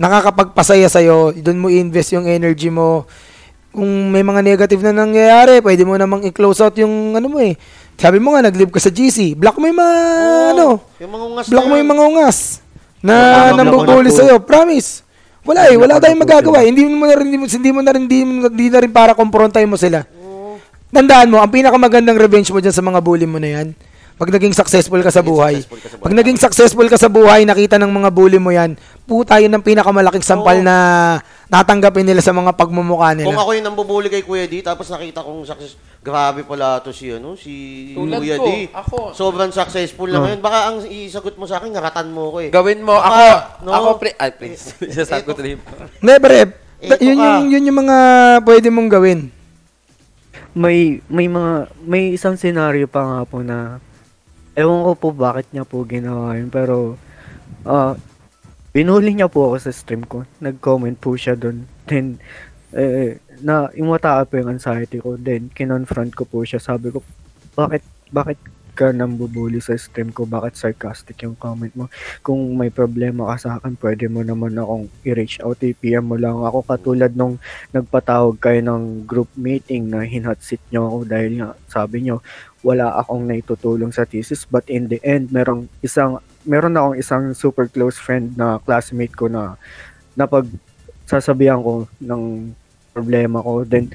[0.00, 3.04] nakakapagpasaya sa'yo, dun mo i-invest yung energy mo,
[3.70, 7.54] kung may mga negative na nangyayari, pwede mo namang i-close out yung ano mo eh.
[8.00, 9.36] Sabi mo nga, nag-live ka sa GC.
[9.36, 9.96] Block mo yung mga,
[10.56, 10.66] ano,
[11.04, 12.38] Yung mga ungas block na mo yung mga ungas
[13.04, 13.14] na
[13.52, 14.40] nambubuli sa'yo.
[14.40, 15.04] Promise.
[15.40, 16.60] Wala eh, wala tayong magagawa.
[16.60, 16.68] sila.
[16.68, 18.92] Hindi mo na rin, hindi mo, hindi mo na rin, hindi, mo- hindi na rin
[18.92, 20.04] para komprontahin mo sila.
[20.90, 23.68] Tandaan mo, ang pinakamagandang revenge mo dyan sa mga bully mo na yan,
[24.20, 25.64] pag naging successful ka sa buhay,
[25.96, 28.76] pag naging successful ka sa buhay, nakita ng mga bully mo yan,
[29.08, 30.66] puta yun ang pinakamalaking sampal Oo.
[30.68, 30.76] na
[31.48, 33.40] natanggapin nila sa mga pagmumukha Kung nila.
[33.40, 37.32] ako yung nambubuli kay Kuya D, tapos nakita kong success, grabe pala to si, ano,
[37.32, 37.52] si
[37.96, 38.68] Tulad Kuya ko, D.
[38.68, 38.98] ako.
[39.16, 40.44] Sobrang successful na ngayon.
[40.44, 42.52] Baka ang isagot mo sa akin, ngaratan mo ko eh.
[42.52, 43.24] Gawin mo, ako,
[43.64, 43.72] no?
[43.72, 44.76] ako, pre, ay, please.
[45.00, 45.56] Sasabi ko tuloy.
[46.04, 46.46] Never, eh.
[46.80, 47.24] Eto Yun ka.
[47.24, 47.96] yung, yun yung mga
[48.44, 49.20] pwede mong gawin.
[50.50, 53.78] may may mga may isang scenario pa nga po na
[54.58, 56.98] ewan ko po bakit niya po ginawa yun pero
[57.66, 57.94] ah
[58.70, 60.22] binuli niya po ako sa stream ko.
[60.38, 62.22] Nag-comment po siya doon then
[62.70, 65.18] eh na imata po yung anxiety ko.
[65.18, 66.62] Then kinonfront ko po siya.
[66.62, 67.02] Sabi ko
[67.58, 67.82] bakit
[68.14, 68.38] bakit
[68.78, 70.24] ka nambubuli sa stream ko?
[70.24, 71.90] Bakit sarcastic yung comment mo?
[72.22, 75.60] Kung may problema ka sa akin pwede mo naman akong i-reach out.
[75.60, 76.64] i-PM mo lang ako.
[76.64, 77.36] Katulad nung
[77.74, 82.24] nagpatawag kayo ng group meeting na hinhot seat nyo ako dahil nga sabi nyo
[82.60, 87.68] wala akong naitutulong sa thesis but in the end merong isang meron akong isang super
[87.68, 89.56] close friend na classmate ko na
[90.16, 90.48] napag
[91.10, 92.54] sasabihan ko ng
[92.94, 93.66] problema ko.
[93.66, 93.90] Then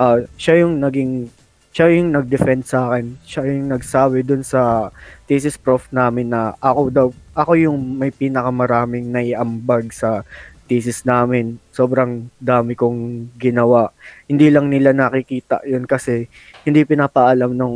[0.00, 1.28] uh, siya yung naging
[1.74, 3.18] siya yung nag-defend sa akin.
[3.26, 4.94] Siya yung nagsabi dun sa
[5.26, 10.22] thesis prof namin na ako daw ako yung may pinakamaraming naiambag sa
[10.64, 13.92] thesis namin sobrang dami kong ginawa
[14.24, 16.26] hindi lang nila nakikita yun kasi
[16.64, 17.74] hindi pinapaalam ng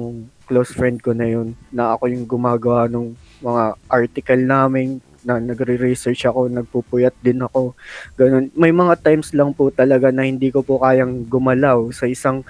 [0.48, 3.12] close friend ko na yun na ako yung gumagawa ng
[3.44, 7.77] mga article namin na nagre-research ako, nagpupuyat din ako.
[8.16, 8.48] Ganun.
[8.57, 12.40] May mga times lang po talaga na hindi ko po kayang gumalaw sa isang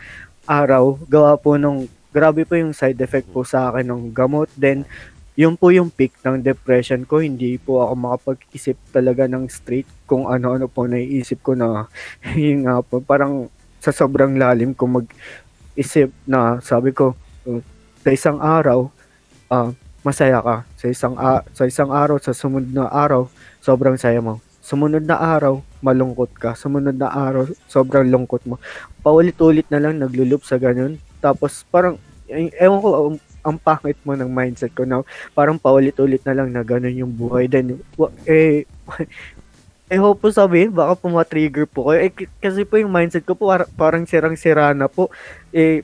[0.46, 0.94] araw.
[1.10, 4.46] Gawa po nung, grabe po yung side effect po sa akin ng gamot.
[4.54, 4.86] Then,
[5.38, 7.22] yun po yung peak ng depression ko.
[7.22, 11.86] Hindi po ako makapag-isip talaga ng straight kung ano-ano po naiisip ko na
[12.34, 13.46] yun nga po, parang
[13.78, 17.14] sa sobrang lalim ko mag-isip na sabi ko,
[17.46, 17.62] uh,
[18.02, 18.90] sa isang araw,
[19.46, 19.70] ah,
[20.02, 20.66] masaya ka.
[20.74, 23.30] Sa isang, a- sa isang araw, sa sumunod na araw,
[23.62, 24.42] sobrang saya mo.
[24.58, 26.58] Sumunod na araw, malungkot ka.
[26.58, 28.58] Sumunod na araw, sobrang lungkot mo.
[29.06, 30.98] Paulit-ulit na lang naglulup sa ganun.
[31.22, 31.94] Tapos parang,
[32.26, 32.90] eh, ewan ko,
[33.48, 35.00] ang, ang pangit mo ng mindset ko na
[35.32, 37.48] parang paulit-ulit na lang na ganun yung buhay.
[37.48, 37.80] Then,
[38.28, 38.68] eh,
[39.92, 42.04] eh, hope po sabi, baka po ma-trigger po kayo.
[42.04, 42.12] Eh,
[42.44, 45.08] kasi po yung mindset ko po, par- parang sirang-sira na po.
[45.48, 45.80] Eh,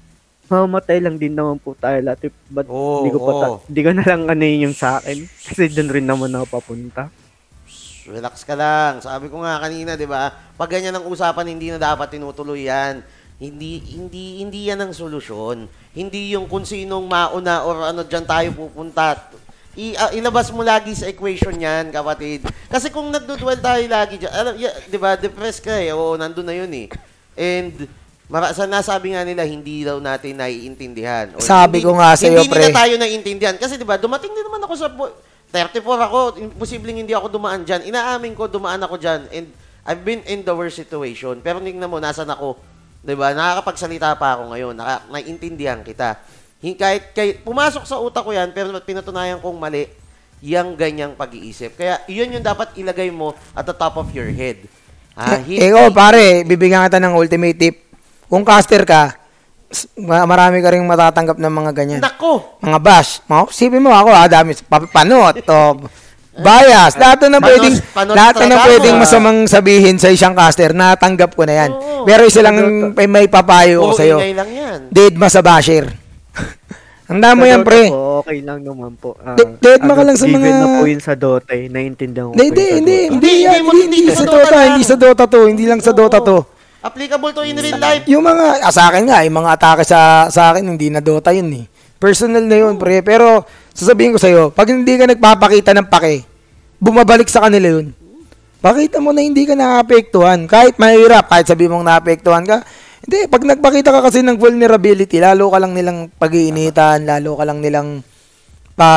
[0.53, 2.29] mamamatay lang din naman po tayo lahat.
[2.29, 2.33] Eh,
[2.69, 3.59] Oo, hindi ko pa ta- oo.
[3.65, 5.25] hindi ko na lang ano yun yung sa akin.
[5.25, 7.09] Kasi doon rin naman ako papunta.
[8.05, 9.01] Relax ka lang.
[9.01, 10.29] Sabi ko nga kanina, 'di ba?
[10.61, 13.01] Pag ganyan ang usapan, hindi na dapat tinutuloy 'yan.
[13.45, 15.69] Hindi hindi hindi 'yan ang solusyon.
[15.93, 19.21] Hindi yung kung sinong mauna or ano diyan tayo pupunta.
[19.75, 22.47] I, ah, ilabas mo lagi sa equation 'yan, kapatid.
[22.71, 25.19] Kasi kung nagdudwell tayo lagi diyan, alam, ya, 'di ba?
[25.19, 25.93] Depressed ka eh.
[25.93, 26.89] Oo, nandun na 'yun eh.
[27.35, 27.75] And
[28.25, 31.37] Mara, sa nasabi nga nila, hindi daw natin naiintindihan.
[31.37, 32.73] Or Sabi hindi- ko nga sa'yo, Hindi nila pre.
[32.73, 33.57] tayo naiintindihan.
[33.61, 34.89] Kasi di ba, dumating din naman ako sa...
[34.89, 35.13] bu-
[35.55, 37.87] 34 ako, imposibleng hindi ako dumaan dyan.
[37.87, 39.29] Inaamin ko, dumaan ako dyan.
[39.31, 39.47] And
[39.87, 41.39] I've been in the worst situation.
[41.45, 42.59] Pero tingnan mo, nasan ako?
[43.05, 43.37] Di ba?
[43.37, 44.73] Nakakapagsalita pa ako ngayon.
[44.73, 46.17] Naka, naiintindihan kita.
[46.81, 49.85] Kahit, kahit pumasok sa utak ko yan, pero pinatunayan kong mali,
[50.41, 51.77] yang ganyang pag-iisip.
[51.77, 54.65] Kaya, yun yung dapat ilagay mo at the top of your head.
[55.13, 57.77] Ah, Eh, oh, pare, bibigyan kita ng ultimate tip.
[58.25, 59.13] Kung caster ka,
[60.01, 62.01] marami ka rin matatanggap ng mga ganyan.
[62.01, 62.61] Nako!
[62.65, 63.21] Mga bash.
[63.29, 65.57] Mga, sipin mo ako, ah, dami, pa- panot, o
[66.37, 66.93] bias.
[66.95, 69.01] Lahat na Panos- pwedeng, panos lahat na pwedeng ah.
[69.01, 71.71] masamang sabihin sa isang caster, natanggap ko na yan.
[71.71, 72.03] Oo.
[72.03, 72.57] Pero isa lang
[72.91, 74.17] may, may papayo ko Puro sa'yo.
[74.19, 74.79] ingay lang yan.
[74.89, 75.87] Dead ma sa basher.
[77.05, 77.85] Handa mo Sa yan, pre.
[77.87, 79.13] Po, okay lang naman po.
[79.19, 81.69] Ah, De- dead ma ka lang sa given mga- na po yun sa Dota eh.
[81.69, 83.13] Naiintindihan ko Hindi, po hindi, yun sa hindi, Dota.
[83.13, 85.93] hindi, Hindi, yan, hindi hindi, sa sa Dota hindi sa Dota to, hindi lang sa.
[85.93, 86.39] Dota to.
[86.81, 88.05] Applicable to in real life.
[88.05, 91.29] Yung mga, ah, sa akin nga, yung mga atake sa, sa akin, hindi na Dota
[91.31, 91.65] yun eh.
[91.97, 93.01] Personal na yun, pre.
[93.01, 96.25] Pero, sasabihin ko sa'yo, pag hindi ka nagpapakita ng pake,
[96.79, 97.91] bumabalik sa kanila yun.
[98.65, 100.49] Pakita mo na hindi ka naapektuhan.
[100.49, 102.65] Kahit mahirap, kahit sabi mong naapektuhan ka,
[103.05, 107.61] hindi, pag nagpakita ka kasi ng vulnerability, lalo ka lang nilang pag-iinitan, lalo ka lang
[107.61, 108.01] nilang
[108.75, 108.91] pa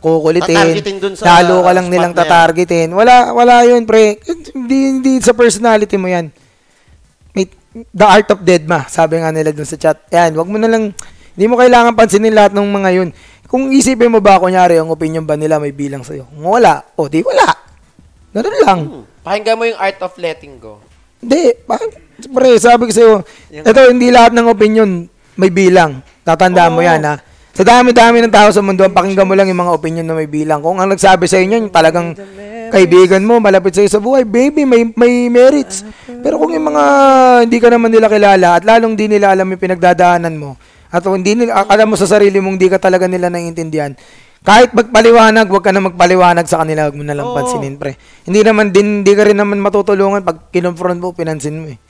[0.00, 0.80] kukulitin,
[1.20, 2.94] lalo ka lang nilang tatargetin.
[2.94, 4.22] Wala, wala yun, pre.
[4.54, 6.30] Hindi, hindi sa personality mo yan.
[7.34, 7.50] May,
[7.90, 9.98] the art of dead ma, sabi nga nila dun sa chat.
[10.14, 10.94] Yan, wag mo na lang,
[11.34, 13.10] hindi mo kailangan pansinin lahat ng mga yun.
[13.48, 16.26] Kung isipin mo ba, kunyari, ang opinion ba nila may bilang sa'yo?
[16.32, 17.46] Kung wala, o di wala.
[18.34, 18.78] Ganun lang.
[19.22, 20.82] Pakinggan mo yung art of letting go.
[21.22, 21.96] Hindi, bakit?
[22.28, 23.14] Pre, sabi ko sa'yo,
[23.52, 25.06] ito hindi lahat ng opinion
[25.38, 26.02] may bilang.
[26.24, 26.88] Tatandaan mo Oo.
[26.88, 27.14] yan, ha?
[27.54, 30.58] Sa dami-dami ng tao sa mundo, pakinggan mo lang yung mga opinion na may bilang.
[30.58, 32.18] Kung ang nagsabi sa inyo, yung talagang
[32.74, 35.86] kaibigan mo, malapit sa'yo sa buhay, baby, may, may merits.
[36.02, 36.84] Pero kung yung mga
[37.46, 40.58] hindi ka naman nila kilala at lalong di nila alam yung pinagdadaanan mo,
[40.94, 43.98] at hindi nila, alam mo sa sarili mong di ka talaga nila naiintindihan,
[44.46, 47.34] kahit magpaliwanag, wag ka na magpaliwanag sa kanila, wag mo na lang Oo.
[47.34, 47.98] pansinin, pre.
[48.22, 51.80] Hindi naman din, hindi ka rin naman matutulungan pag kinonfront mo, pinansin mo eh.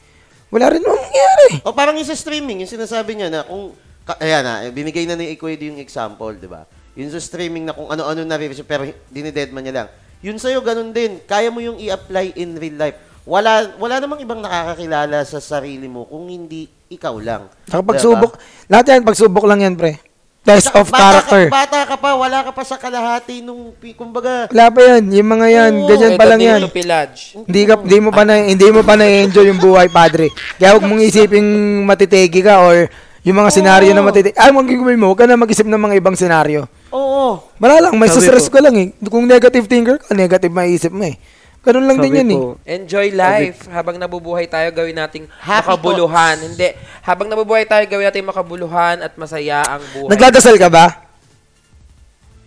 [0.49, 1.49] Wala rin naman mangyari.
[1.67, 5.19] O parang yung sa streaming, yung sinasabi niya na kung, ka, ayan na, binigay na
[5.19, 6.64] ni Equid yung example, di ba?
[6.95, 9.88] Yung sa streaming na kung ano-ano na pero dinidedman niya lang.
[10.25, 11.21] Yun sa'yo, ganun din.
[11.27, 12.97] Kaya mo yung i-apply in real life.
[13.25, 17.49] Wala, wala namang ibang nakakakilala sa sarili mo kung hindi ikaw lang.
[17.65, 17.89] Saka Diba?
[17.91, 18.33] pagsubok,
[18.69, 19.97] lahat yan, pagsubok lang yan, pre.
[20.45, 21.43] Test Saka of bata character.
[21.43, 25.03] Ka, bata ka pa, wala ka pa sa kalahati nung, pi- kumbaga, Wala pa yan,
[25.09, 26.61] yung mga yan, Oo, ganyan pa lang yan.
[26.61, 30.29] Hindi ka hindi mo pa na hindi mo pa na-enjoy yung buhay, padre.
[30.61, 31.49] Kaya huwag mong isiping
[31.89, 32.93] matitegi ka or
[33.25, 34.37] yung mga senaryo na matitegi.
[34.37, 36.69] Ay, mong gagawin mo, huwag ka na mag-isip ng mga ibang senaryo.
[36.93, 37.41] oo.
[37.57, 38.93] Wala lang, may Sabi stress ko- ka lang eh.
[39.09, 41.17] Kung negative thinker ka, negative maisip mo eh.
[41.64, 42.37] Ganun lang din Sabi yan eh.
[42.37, 43.64] ko, Enjoy life.
[43.66, 46.37] Habang nabubuhay tayo, gawin nating Happy makabuluhan.
[46.44, 46.77] Hindi.
[47.00, 50.12] Habang nabubuhay tayo, gawin nating makabuluhan at masaya ang buhay.
[50.12, 50.87] Nagdadasal ka ba?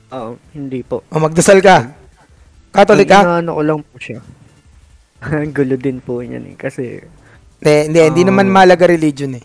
[0.10, 1.02] Oo, hindi po.
[1.10, 1.92] O magdasal ka?
[2.70, 3.42] Catholic ka?
[3.42, 4.22] Ano ko lang po siya.
[5.20, 6.56] Ang gulo din po niyan eh.
[6.56, 7.02] Kasi,
[7.58, 8.28] Hindi, hindi, hindi Ah.
[8.30, 9.42] naman malaga religion eh.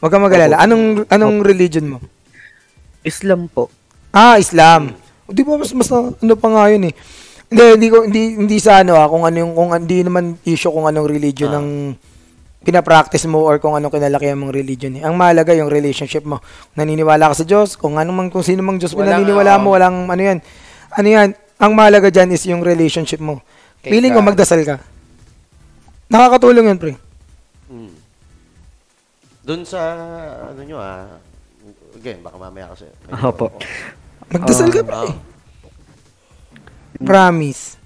[0.00, 0.56] Huwag ka mag-alala.
[0.56, 1.98] Anong, anong religion mo?
[3.04, 3.68] Islam po.
[4.08, 4.96] Ah, Islam.
[5.24, 6.94] O, di ba mas mas ano pa nga yun eh.
[7.50, 10.70] Hindi, hindi ko hindi hindi sa ano ah, kung ano yung kung hindi naman issue
[10.70, 11.58] kung anong religion Ah.
[11.58, 11.68] ang
[12.60, 15.02] pinapractice mo or kung anong kinalakihan mong religion eh.
[15.02, 16.38] Ang mahalaga yung relationship mo.
[16.76, 19.62] Naniniwala ka sa Diyos, kung ano man kung sino mang Diyos Walang, pinaniniwala oo.
[19.64, 20.38] mo, walang ano yan.
[20.92, 21.28] Ano yan?
[21.56, 23.40] Ang mahalaga diyan is yung relationship mo.
[23.80, 24.76] Kay Feeling ko magdasal ka.
[26.06, 26.92] Nakakatulong yun, pre.
[27.72, 27.92] Mm.
[29.40, 29.80] Doon sa,
[30.52, 31.16] ano nyo ah,
[31.96, 32.84] again, baka mamaya kasi.
[33.24, 33.56] Opo.
[34.28, 34.96] Magdasal ka, Ah, pre.
[35.00, 35.12] Ah,
[37.00, 37.80] Promise.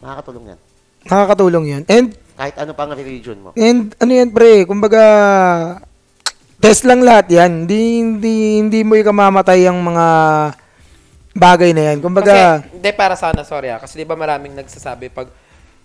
[0.00, 0.58] nakakatulong yan.
[1.04, 1.82] Nakakatulong yun.
[1.88, 2.06] And
[2.40, 3.52] Kahit ano pang religion mo.
[3.52, 5.02] And ano yan pre, kumbaga
[6.56, 7.68] test lang lahat yan.
[7.68, 10.06] Hindi hindi hindi mo ikamamatay ang mga
[11.36, 11.98] bagay na yan.
[12.00, 13.76] Kumbaga Kasi, hindi para sana, sorry ah.
[13.76, 15.28] Kasi di ba maraming nagsasabi pag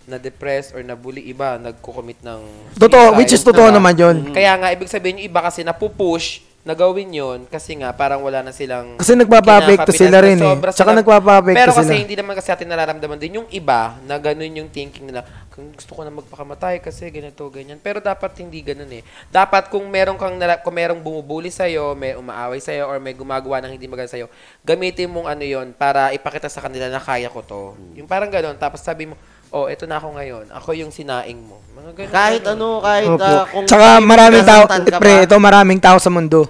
[0.06, 2.40] na-depress or na-bully iba, nagko-commit ng
[2.78, 3.76] totoo, suicide, which is totoo diba?
[3.76, 4.16] naman 'yon.
[4.30, 8.42] Kaya nga, ibig sabihin yung iba kasi napupush na gawin yun kasi nga parang wala
[8.42, 10.42] na silang Kasi nagpapa-apekto kinakapitan sila rin eh.
[10.42, 12.02] sobra Tsaka silang- nagpapa-apekto Pero kasi sila.
[12.02, 15.22] hindi naman kasi atin nararamdaman din yung iba na ganun yung thinking nila.
[15.54, 17.78] Kung gusto ko na magpakamatay kasi ganito, ganyan.
[17.78, 19.06] Pero dapat hindi ganun eh.
[19.30, 23.62] Dapat kung meron kang nara- kung merong bumubuli sa may umaaway sa or may gumagawa
[23.62, 24.20] ng hindi maganda sa
[24.60, 27.62] gamitin mong ano yon para ipakita sa kanila na kaya ko to.
[27.94, 28.58] Yung parang ganun.
[28.58, 29.14] Tapos sabi mo,
[29.56, 30.44] oh, eto na ako ngayon.
[30.52, 31.56] Ako yung sinaing mo.
[31.72, 32.12] Mga ganun.
[32.12, 32.52] Kahit ganun.
[32.54, 33.24] ano, kahit Opo.
[33.24, 33.64] ah, kung...
[33.64, 34.62] Tsaka maraming tao,
[35.00, 35.24] pre, pa.
[35.24, 36.44] ito maraming tao sa mundo.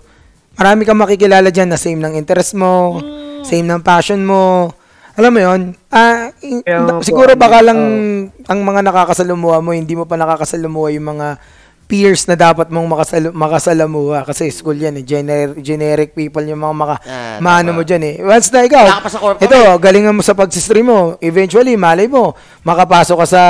[0.57, 3.45] Marami kang makikilala diyan na same ng interest mo, Hmm.
[3.45, 4.73] same ng passion mo.
[5.17, 5.61] Alam mo 'yon?
[5.89, 7.81] Ah, i- Kaya nga po, siguro ano, baka lang
[8.45, 11.41] ah, ang mga nakakasalumuha mo, hindi mo pa nakakasalumuha yung mga
[11.87, 15.03] peers na dapat mong makasal makasalamuha kasi school yan eh.
[15.03, 18.15] Gener- generic people yung mga maka Ah, maano mo diyan eh.
[18.21, 19.47] Once na ikaw Wala ka pa sa corporate.
[19.47, 23.43] ito galingan mo sa pag-stream mo eventually malay mo makapasok ka sa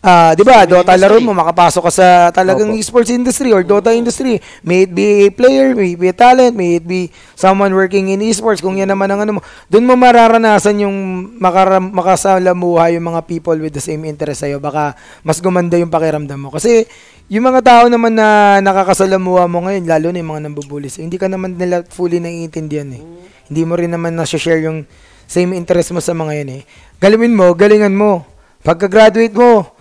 [0.00, 0.64] Ah, 'di ba?
[0.64, 2.80] Dota laro mo makapasok ka sa talagang Opo.
[2.80, 4.40] esports industry or Dota industry.
[4.64, 8.08] May it be a player, may it be a talent, may it be someone working
[8.08, 8.64] in esports.
[8.64, 10.96] Kung yan naman ang ano mo, doon mo mararanasan yung
[11.36, 14.56] makara- makasalamuha yung mga people with the same interest sa'yo.
[14.56, 16.48] Baka mas gumanda yung pakiramdam mo.
[16.48, 16.88] Kasi
[17.28, 21.20] yung mga tao naman na nakakasalamuha mo ngayon, lalo na yung mga nambubuli sa'yo, hindi
[21.20, 23.04] ka naman nila fully naiintindihan eh.
[23.52, 24.88] Hindi mo rin naman na-share yung
[25.28, 26.62] same interest mo sa mga yan eh.
[26.96, 28.24] Galawin mo, galingan mo.
[28.64, 29.76] Pagka-graduate mo,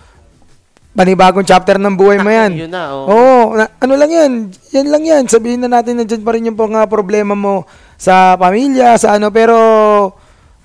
[0.99, 2.67] panibagong chapter ng buhay mo yan.
[2.67, 3.07] Yun na, oh.
[3.07, 4.31] Oo, na- ano lang yan,
[4.75, 5.23] yan lang yan.
[5.31, 7.63] Sabihin na natin na dyan pa rin yung mga problema mo
[7.95, 9.55] sa pamilya, sa ano, pero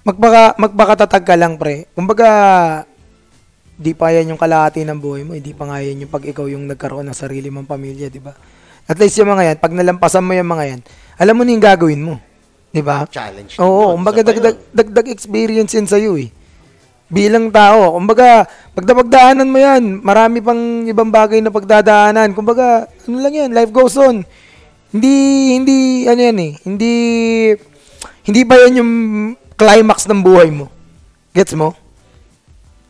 [0.02, 1.86] magpaka, magpakatatag ka lang, pre.
[1.94, 2.26] Kumbaga,
[3.78, 6.50] di pa yan yung kalahati ng buhay mo, hindi pa nga yan yung pag ikaw
[6.50, 8.34] yung nagkaroon ng sarili mong pamilya, di ba?
[8.90, 10.80] At least yung mga yan, pag nalampasan mo yung mga yan,
[11.14, 12.18] alam mo na yung gagawin mo.
[12.74, 13.06] Di ba?
[13.06, 13.54] Challenge.
[13.62, 16.26] Oo, kumbaga dagdag, dagdag experience yun sa'yo eh.
[17.04, 22.32] Bilang tao, kumbaga, pag napagdaanan mo yan, marami pang ibang bagay na pagdadaanan.
[22.32, 24.24] Kumbaga, ano lang yan, life goes on.
[24.88, 25.14] Hindi,
[25.52, 25.76] hindi,
[26.06, 26.92] ano yan eh, hindi,
[28.24, 28.92] hindi pa yan yung
[29.54, 30.72] climax ng buhay mo.
[31.32, 31.76] Gets mo?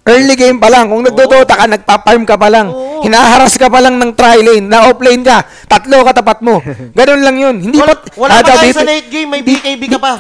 [0.05, 0.93] Early game pa lang.
[0.93, 2.69] Kung nagdodota ka, nagpa-farm ka pa lang.
[2.69, 3.01] Oo.
[3.01, 6.61] Hinaharas ka pa lang ng tri-lane, na off-lane ka, tatlo ka tapat mo.
[6.97, 7.57] Ganun lang yun.
[7.59, 10.13] Hindi Wala, pa, wala Ah, pa tayo BP sa late game, may BKB ka pa.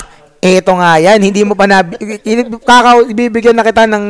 [0.44, 4.04] Eto nga yan, hindi mo pa na, kaka, ibibigyan na kita ng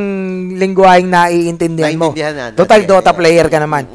[0.59, 2.11] lingguhang naiintindihan mo.
[2.11, 2.45] Naiintindihan na.
[2.59, 3.87] Total Dota player ka naman.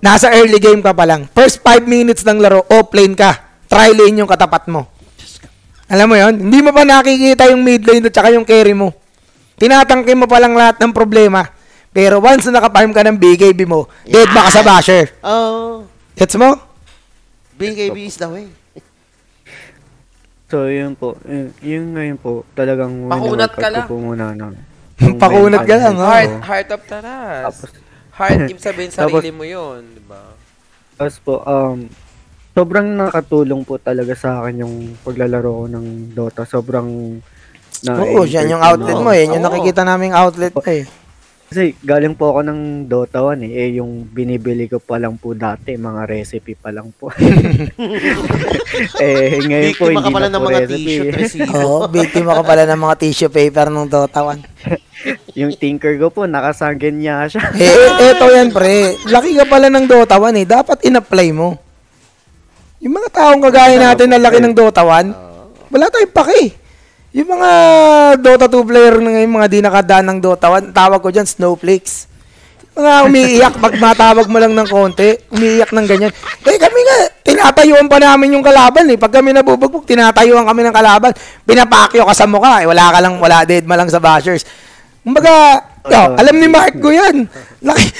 [0.00, 1.28] Nasa early game ka pa lang.
[1.36, 3.44] First 5 minutes ng laro, offlane ka.
[3.68, 4.88] Try lane yung katapat mo.
[5.92, 8.96] Alam mo yon Hindi mo pa nakikita yung mid lane at saka yung carry mo.
[9.60, 11.44] Tinatangke mo pa lang lahat ng problema.
[11.92, 15.12] Pero once na nakaparm ka ng BKB mo, dead ba ka sa basher?
[15.20, 15.84] Oh,
[16.16, 16.56] Gets mo?
[17.60, 18.48] BKB is the way.
[20.52, 21.16] So, yun po.
[21.24, 23.88] Yun, yun ngayon po, talagang Pakunat ka lang.
[23.88, 24.52] po muna na.
[25.16, 26.08] Pakunat ka lang, ha?
[26.12, 27.44] Heart, heart of taras.
[27.48, 27.60] Tapos,
[28.12, 30.20] Heart, ibig sabihin Tapos- sarili mo yun, di ba?
[30.92, 31.88] tapos po, um,
[32.52, 36.44] sobrang nakatulong po talaga sa akin yung paglalaro ko ng Dota.
[36.44, 37.16] Sobrang
[37.82, 39.10] na Oo, yan yung outlet mo.
[39.10, 40.84] Yan yung nakikita naming outlet mo eh.
[41.52, 43.52] Kasi galing po ako ng Dota 1 eh.
[43.52, 47.12] eh yung binibili ko pa lang po dati, mga recipe pa lang po.
[49.04, 51.52] eh, ngayon po hindi ka pala na ng po mga recipe.
[51.60, 54.40] Oo, biktima ka pala ng mga tissue paper ng Dota 1.
[55.44, 57.44] yung tinker ko po, nakasangin niya siya.
[57.52, 58.96] Eh, eto yan pre.
[59.12, 60.48] Laki ka pala ng Dota 1 eh.
[60.48, 61.60] Dapat in-apply mo.
[62.80, 66.61] Yung mga taong kagaya natin na laki ng Dota 1, wala tayong paki.
[67.12, 67.50] Yung mga
[68.24, 72.08] Dota 2 player na ngayon, mga di nakadaan ng Dota 1, tawag ko dyan, snowflakes.
[72.72, 76.12] Mga umiiyak pag matawag mo lang ng konti, umiiyak ng ganyan.
[76.48, 78.96] Eh kami nga, tinatayuan pa namin yung kalaban eh.
[78.96, 81.12] Pag kami nabubugbog, tinatayuan kami ng kalaban.
[81.44, 82.66] Pinapakyo ka sa mukha eh.
[82.72, 84.48] Wala ka lang, wala dead ma lang sa bashers.
[85.04, 87.28] Kumbaga, oh, alam ni Mark ko yan.
[87.60, 87.92] Laki,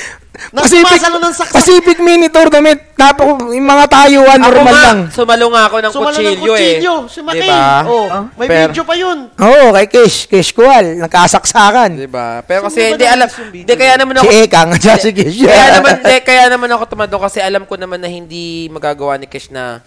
[0.51, 1.55] Pacific, Nagsumasalo ng saksak.
[1.55, 4.99] Pacific Mini Tournament, napo, yung mga tayuan, Ako normal nga, lang.
[5.09, 7.09] sumalo nga ako ng Sumalo ng kutsilyo, kutsilyo, eh.
[7.09, 7.47] si McKay.
[7.47, 7.67] Diba?
[7.85, 9.19] Oh, may Pero- video pa yun.
[9.33, 11.91] Oo, kay Kish, Kish Kual, nagkasaksakan.
[11.95, 12.43] Diba?
[12.43, 15.39] Pero kasi hindi alam, hindi kaya naman Si ako, Ekang, at si Kish.
[15.41, 19.29] kaya naman, hindi, kaya naman ako tumado kasi alam ko naman na hindi magagawa ni
[19.29, 19.79] Kish na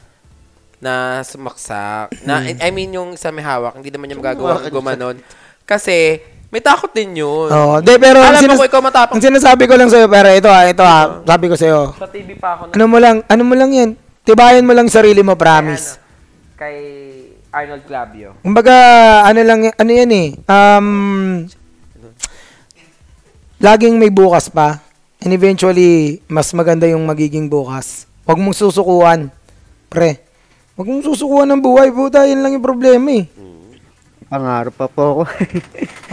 [0.78, 2.14] na sumaksak.
[2.24, 5.16] Na, I mean, yung isa may hawak, hindi naman niya magagawa Sumakan gumanon.
[5.64, 6.22] Kasi,
[6.56, 7.52] may takot din yun.
[7.52, 9.20] Oo, de, pero Alam mo sinas- ko, ikaw matapang.
[9.20, 12.40] ang sinasabi ko lang sa'yo, pero ito ah, ito ah, sabi ko sa'yo, Sa TV
[12.40, 12.72] pa ako.
[12.72, 13.90] ano mo lang, ano mo lang yan,
[14.24, 16.00] tibayan mo lang sarili mo, promise.
[16.56, 16.78] Kay
[17.52, 18.40] Arnold Clavio.
[18.40, 18.72] Kumbaga,
[19.26, 20.88] ano lang, ano yan eh, um,
[23.58, 24.80] laging may bukas pa,
[25.20, 28.08] and eventually, mas maganda yung magiging bukas.
[28.24, 29.28] Huwag mong susukuan,
[29.88, 30.24] pre.
[30.76, 33.28] Huwag mong susukuan ng buhay, puta, yun lang yung problema eh.
[34.26, 35.22] Pangarap pa po ako.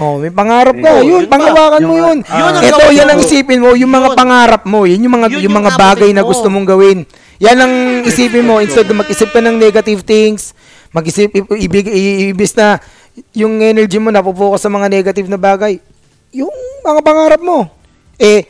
[0.02, 0.88] Oh, may pangarap ka.
[0.98, 1.86] Oo, yun, yun pangawakan pa.
[1.86, 2.18] mo yun.
[2.26, 4.18] ah, Yun ang Ito, yan ang isipin mo, yung mga Yun.
[4.18, 6.98] pangarap mo, yun yung mga Yun yung yung mga bagay na gusto mong gawin.
[7.38, 10.56] Yan ang isipin mo instead na mag-isip ka ng negative things,
[10.90, 11.86] mag-isip ibig
[12.32, 12.82] ibis na
[13.30, 15.78] yung energy mo napopokus sa mga negative na bagay.
[16.32, 16.50] Yung
[16.82, 17.68] mga pangarap mo.
[18.16, 18.42] Eh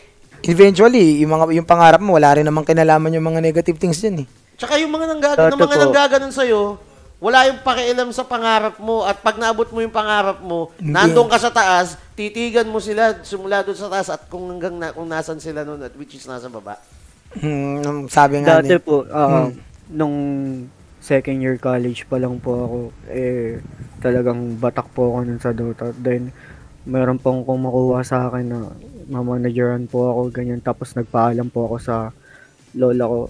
[0.47, 4.25] eventually, yung mga yung pangarap mo wala rin namang kinalaman yung mga negative things diyan
[4.25, 4.27] eh.
[4.57, 6.79] Tsaka yung mga nanggaganon, mga nanggaganon sa'yo,
[7.23, 10.91] wala yung pakialam sa pangarap mo at pag naabot mo yung pangarap mo, Hindi.
[10.91, 14.91] nandun ka sa taas, titigan mo sila simula doon sa taas at kung hanggang na,
[14.91, 16.83] kung nasan sila noon at which is nasa baba.
[17.33, 18.83] Hmm, sabi nga Dati ni.
[18.83, 19.55] po, ah, Hmm.
[19.89, 20.17] nung
[20.99, 23.63] second year college pa lang po ako, eh,
[23.99, 25.95] talagang batak po ako nun sa Dota.
[25.95, 26.35] Then,
[26.83, 28.61] meron pong kumukuha sa akin na
[29.07, 30.59] mamanageran po ako, ganyan.
[30.59, 32.11] Tapos nagpaalam po ako sa
[32.73, 33.21] lola ko.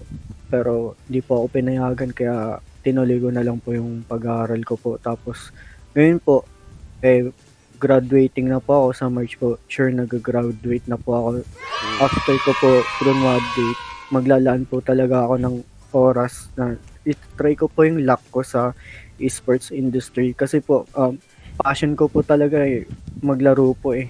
[0.49, 0.73] Pero,
[1.05, 4.99] di po ako pinayagan, kaya tinuloy ko na lang po yung pag-aaral ko po.
[4.99, 5.55] Tapos,
[5.95, 6.43] ngayon po,
[6.99, 7.31] eh,
[7.79, 9.59] graduating na po ako sa March po.
[9.71, 11.29] Sure, nag-graduate na po ako.
[11.99, 12.69] After ko po
[12.99, 13.81] graduate,
[14.11, 15.55] maglalaan po talaga ako ng
[15.93, 18.71] oras na i-try ko po yung luck ko sa
[19.19, 20.31] esports industry.
[20.31, 21.19] Kasi po, um,
[21.59, 22.87] passion ko po talaga eh,
[23.21, 24.09] maglaro po eh.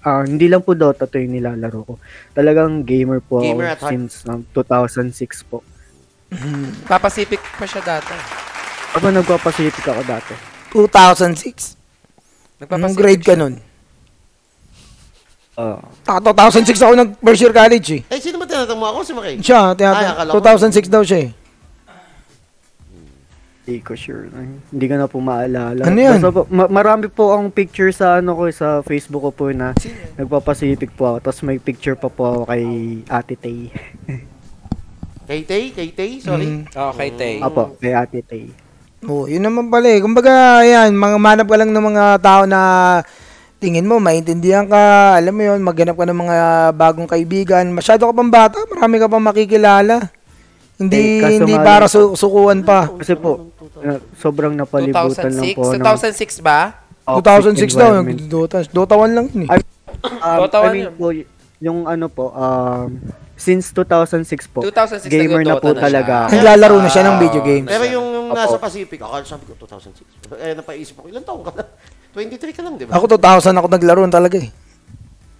[0.00, 1.94] Ah, hindi lang po Dota to yung nilalaro ko.
[2.32, 3.92] Talagang gamer po Gamer at ako heart.
[3.92, 5.60] since um, 2006 po.
[6.84, 8.14] Papasipik pa siya dati.
[8.92, 10.34] Ako nagpapacific ako dati.
[10.70, 11.76] 2006.
[12.62, 13.54] Anong Nagpapasipik grade ka nun?
[15.52, 18.02] Ah, Ta 2006 ako nag first year college eh.
[18.08, 18.98] Eh, sino ba tinatanong mo ako?
[19.04, 19.34] Si Makay?
[19.38, 21.30] Siya, Ay, tiyata, akala ko- 2006 daw siya eh.
[23.62, 24.26] Hindi ko sure.
[24.32, 25.86] Ay, Hindi ko na po maalala.
[25.86, 26.18] Ano yan?
[26.18, 29.70] Basta po, ma- marami po akong picture sa ano ko sa Facebook ko po na
[30.16, 31.18] nagpapacific po ako.
[31.20, 32.64] Tapos may picture pa po ako kay
[33.06, 33.68] Ate Tay.
[35.32, 35.64] Kay Tay?
[35.72, 36.10] Kay Tay?
[36.20, 36.44] Sorry.
[36.44, 36.68] Mm.
[36.68, 37.34] Okay, Tay.
[37.40, 38.52] Apo, kay Ate Tay.
[39.08, 40.04] Oo, yun naman pala eh.
[40.04, 42.60] Kumbaga, ayan, mga manap ka lang ng mga tao na
[43.56, 46.36] tingin mo, maintindihan ka, alam mo yun, maghanap ka ng mga
[46.76, 47.64] bagong kaibigan.
[47.72, 50.12] Masyado ka pang bata, marami ka pang makikilala.
[50.76, 52.92] Hindi Eh, hindi para lang su- sukuan pa.
[52.92, 55.56] Kasi po, na- sobrang napalibutan lang 2006?
[55.56, 55.64] po.
[55.64, 56.58] ng 2006 ba?
[57.24, 57.92] toxic 2006 daw.
[58.28, 59.48] Dota, Dota 1 lang yun eh.
[59.48, 59.60] Ay,
[60.02, 60.92] Um, Dota I one mean yun.
[60.92, 61.06] po,
[61.62, 63.00] yung ano po, um,
[63.42, 65.84] since 2006 po, 2006 gamer na po na siya.
[65.90, 66.14] talaga.
[66.30, 66.32] ako.
[66.38, 67.66] Naglalaro na siya ng video games.
[67.66, 70.38] Pero yung, yung nung nasa Pacific, akala sabi ko, 2006.
[70.38, 71.64] Eh, napaisip ako, ilan taong ka na?
[72.14, 72.94] 23 ka lang, di ba?
[72.94, 74.50] Ako 2000 ako naglaro talaga eh.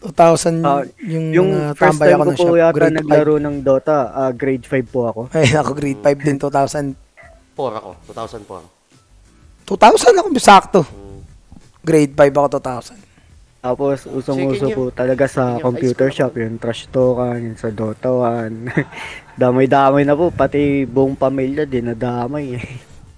[0.02, 2.58] 2000 Ah, yung, yung mga first tambay time ako ko po shop.
[2.58, 5.20] yata grade naglaro ng Dota, ah, grade 5 po ako.
[5.32, 5.38] 5.
[5.38, 6.98] Ay, ako grade 5 din 2000.
[7.54, 8.66] 4 ako, 2004.
[9.70, 10.80] 2000 ako sakto.
[10.82, 11.20] Mm.
[11.86, 13.01] Grade 5 ako 2000.
[13.62, 18.50] Tapos, usong-uso po talaga sa computer shop, yung trash talkan, yung sa Dota 1.
[19.38, 22.64] Damay-damay na po, pati buong pamilya din nadamay eh.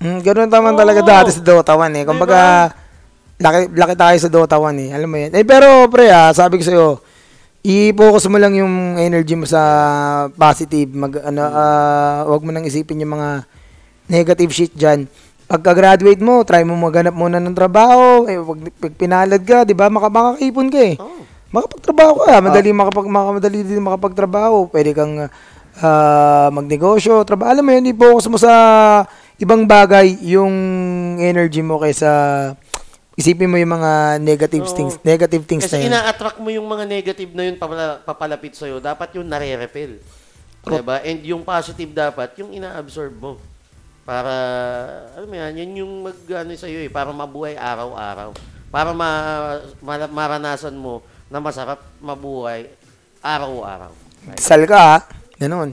[0.05, 0.81] Mm, ganun naman Oo.
[0.85, 2.05] talaga dati sa Dota 1 eh.
[2.05, 2.69] Kumbaga,
[3.41, 4.89] laki, laki tayo sa Dota 1 eh.
[4.93, 5.33] Alam mo yan.
[5.33, 6.87] Eh, pero pre ah, sabi ko sa'yo,
[7.65, 10.93] i-focus mo lang yung energy mo sa positive.
[10.93, 13.49] Mag, ano, ah, wag mo nang isipin yung mga
[14.13, 15.09] negative shit dyan.
[15.45, 18.25] Pagka-graduate mo, try mo maganap muna ng trabaho.
[18.25, 20.95] Eh, wag, pag pinalad ka, di ba, maka, makakaipon ka eh.
[20.97, 21.21] Oh.
[21.55, 22.35] Makapagtrabaho ka.
[22.43, 24.67] Madali makapag makamadali din makapagtrabaho.
[24.73, 25.31] Pwede kang
[25.79, 27.55] ah, magnegosyo, trabaho.
[27.55, 28.53] Alam mo yun, i-focus mo sa
[29.39, 30.55] ibang bagay yung
[31.23, 32.11] energy mo kaysa
[33.15, 34.75] isipin mo yung mga negative Oo.
[34.75, 35.91] things, negative things na Kasi yun.
[35.95, 38.83] ina-attract mo yung mga negative na yun papala- papalapit sa'yo.
[38.83, 40.03] Dapat yung nare-repel.
[40.65, 40.99] Diba?
[41.07, 43.39] And yung positive dapat, yung ina-absorb mo.
[44.05, 44.33] Para,
[45.17, 48.37] alam mo yan, yan yung mag, ano sa'yo eh, para mabuhay araw-araw.
[48.69, 49.09] Para ma,
[49.81, 52.69] ma- maranasan mo na masarap mabuhay
[53.19, 53.97] araw-araw.
[54.25, 54.41] Right?
[54.41, 54.97] Sal ka ha.
[55.37, 55.73] Ganun.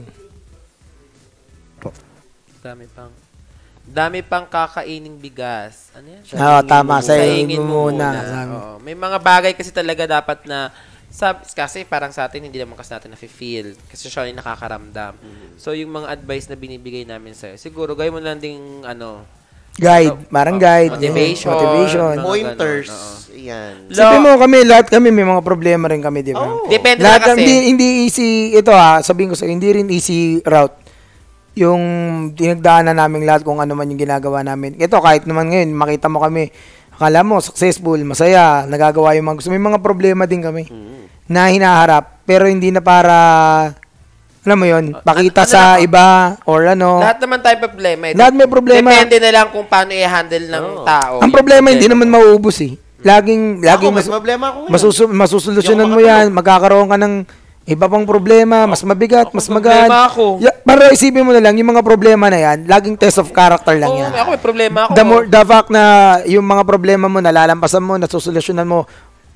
[2.62, 3.10] Dami pang
[3.82, 5.90] dami pang kakaining bigas.
[5.92, 6.22] Ano yan?
[6.32, 6.96] Oo, Ah, tama.
[6.96, 7.26] mo Sa muna.
[7.26, 8.06] hingin mo muna.
[8.22, 8.54] sabi.
[8.54, 8.74] Oo.
[8.78, 10.70] May mga bagay kasi talaga dapat na
[11.12, 15.12] sab kasi parang sa atin hindi naman kasi natin na-feel kasi siya yung nakakaramdam.
[15.60, 19.28] So yung mga advice na binibigay namin sa'yo, siguro gawin mo lang ding ano,
[19.72, 20.28] Guide.
[20.28, 21.00] Parang guide.
[21.00, 21.48] Motivation.
[21.48, 21.56] yun.
[21.56, 22.14] Motivation.
[22.20, 22.88] Pointers.
[22.92, 23.40] ganun, oo.
[23.40, 23.74] Yan.
[23.88, 26.44] Sabi mo kami, lahat kami may mga problema rin kami, di ba?
[26.44, 26.68] Oo.
[26.68, 27.40] Depende Lahat na kasi.
[27.40, 30.76] hindi, hindi easy, ito ha, sabihin ko sa hindi rin easy route.
[31.56, 31.80] Yung
[32.36, 34.76] dinagdaanan namin lahat kung ano man yung ginagawa namin.
[34.76, 36.52] Ito, kahit naman ngayon, makita mo kami,
[36.92, 39.48] akala mo, successful, masaya, nagagawa yung mga gusto.
[39.48, 41.01] May mga problema din kami Mm.
[41.26, 43.16] Na hinaharap, pero hindi na para,
[44.42, 46.06] alam mo yun, pakita ano sa lang, iba,
[46.44, 46.98] or ano.
[46.98, 48.02] Lahat naman tayo problema.
[48.10, 48.14] eh.
[48.14, 48.88] Lahat may problema.
[48.90, 50.84] Depende na lang kung paano i-handle ng Oo.
[50.84, 51.14] tao.
[51.18, 52.74] Ang yung problema, hindi naman mauubos eh.
[53.02, 54.58] Laging, laging mas, problema ako.
[54.70, 57.14] Masusu- masusolusyonan mo yan, magkakaroon ka ng
[57.62, 59.90] iba pang problema, mas mabigat, Ako, mas problema magaan.
[60.10, 60.24] ako.
[60.38, 63.74] Ya- pero isipin mo na lang, yung mga problema na yan, laging test of character
[63.74, 64.10] lang Oo, yan.
[64.14, 64.92] ako may problema ako.
[64.94, 65.82] The, more, the fact na
[66.26, 68.86] yung mga problema mo, nalalampasan mo, nasusolusyonan mo,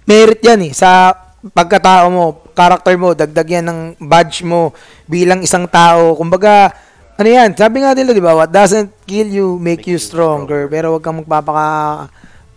[0.07, 1.11] merit yan eh, sa
[1.43, 2.25] pagkatao mo,
[2.57, 4.73] character mo, dagdag yan ng badge mo
[5.05, 6.17] bilang isang tao.
[6.17, 6.73] Kumbaga,
[7.17, 10.69] ano yan, sabi nga nila, di ba, what doesn't kill you, make, you stronger.
[10.69, 11.69] Pero wag kang magpapaka,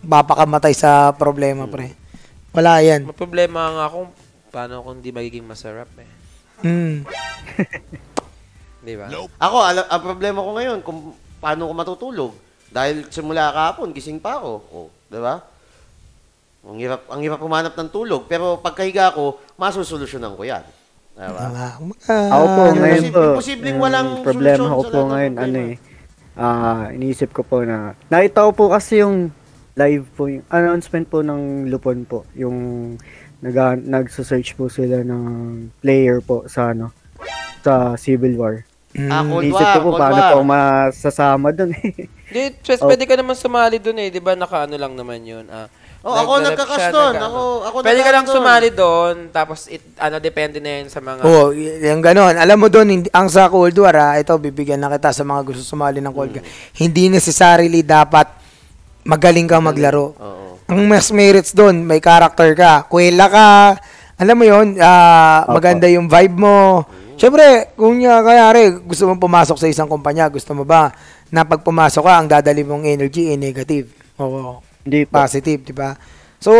[0.04, 1.96] papakamatay sa problema, pre.
[2.50, 3.06] Wala yan.
[3.06, 3.98] May problema nga ako
[4.50, 6.10] paano kung di magiging masarap eh.
[6.66, 7.06] Mm.
[8.86, 9.12] Di ba?
[9.38, 12.32] Ako, ala- ang problema ko ngayon, kung paano ko matutulog.
[12.70, 14.52] Dahil simula kahapon, gising pa ako.
[14.72, 14.78] O,
[15.10, 15.42] di ba?
[16.60, 18.28] Ang hirap, ang hirap humanap ng tulog.
[18.28, 20.60] Pero pagkahiga ko, masusolusyonan ko yan.
[21.16, 21.48] Di ba?
[21.48, 21.66] Wala.
[21.80, 25.34] Kumbaga, Ako po, Yung ngayon po, posibleng yung walang problema solusyon ko sa po ngayon,
[25.36, 25.74] ano eh,
[26.36, 29.32] ah, iniisip ko po na, nakita ko po kasi yung
[29.76, 32.56] live po, yung announcement po ng Lupon po, yung
[33.40, 35.24] nag nagsa-search po sila ng
[35.80, 36.92] player po sa ano,
[37.64, 38.54] sa Civil War.
[39.08, 40.28] Ah, Cold Iniisip War, ko po Cold paano War.
[40.28, 42.04] po ako masasama dun eh.
[42.30, 42.86] Di, Chess, Oh.
[42.86, 44.08] pwede ka naman sumali dun eh.
[44.08, 45.46] Di ba nakaano lang naman yun.
[45.46, 45.66] Ah,
[46.00, 47.12] Oh, ako nag- nagkakas siya, doon.
[47.12, 48.36] nag- Ako, ako Pwede ka nagkakas lang doon.
[48.38, 49.14] sumali doon.
[49.28, 51.20] Tapos, it, ano, depende na yun sa mga...
[51.20, 52.32] Oo, y- yung ganon.
[52.32, 55.44] Alam mo doon, hindi- ang sa Cold War, ha, ito, bibigyan na kita sa mga
[55.44, 56.44] gusto sumali ng Cold War.
[56.72, 58.32] Hindi necessarily dapat
[59.02, 60.16] magaling kang maglaro.
[60.16, 60.56] Oo.
[60.66, 62.86] Ang mas merits doon, may character ka.
[62.86, 63.48] Kuwela ka.
[64.16, 64.80] Alam mo yon
[65.46, 66.86] maganda yung vibe mo.
[67.16, 68.48] Siyempre, kung niya, kaya
[68.80, 70.96] gusto mong pumasok sa isang kumpanya, gusto mo ba
[71.30, 73.90] na pag pumasok ka, ang dadali mong energy ay negative.
[74.18, 75.22] Oo Hindi po.
[75.22, 75.94] positive, di ba?
[76.40, 76.52] So,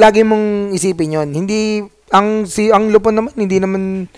[0.00, 1.28] lagi mong isipin 'yon.
[1.30, 4.08] Hindi ang si ang lupon naman hindi naman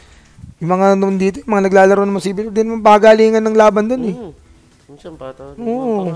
[0.62, 4.02] yung mga nung dito, yung mga naglalaro naman civil, hindi naman pagalingan ng laban doon
[4.06, 4.14] eh.
[4.14, 4.32] Hmm.
[4.86, 5.44] Minsan ito.
[5.58, 6.14] Oo.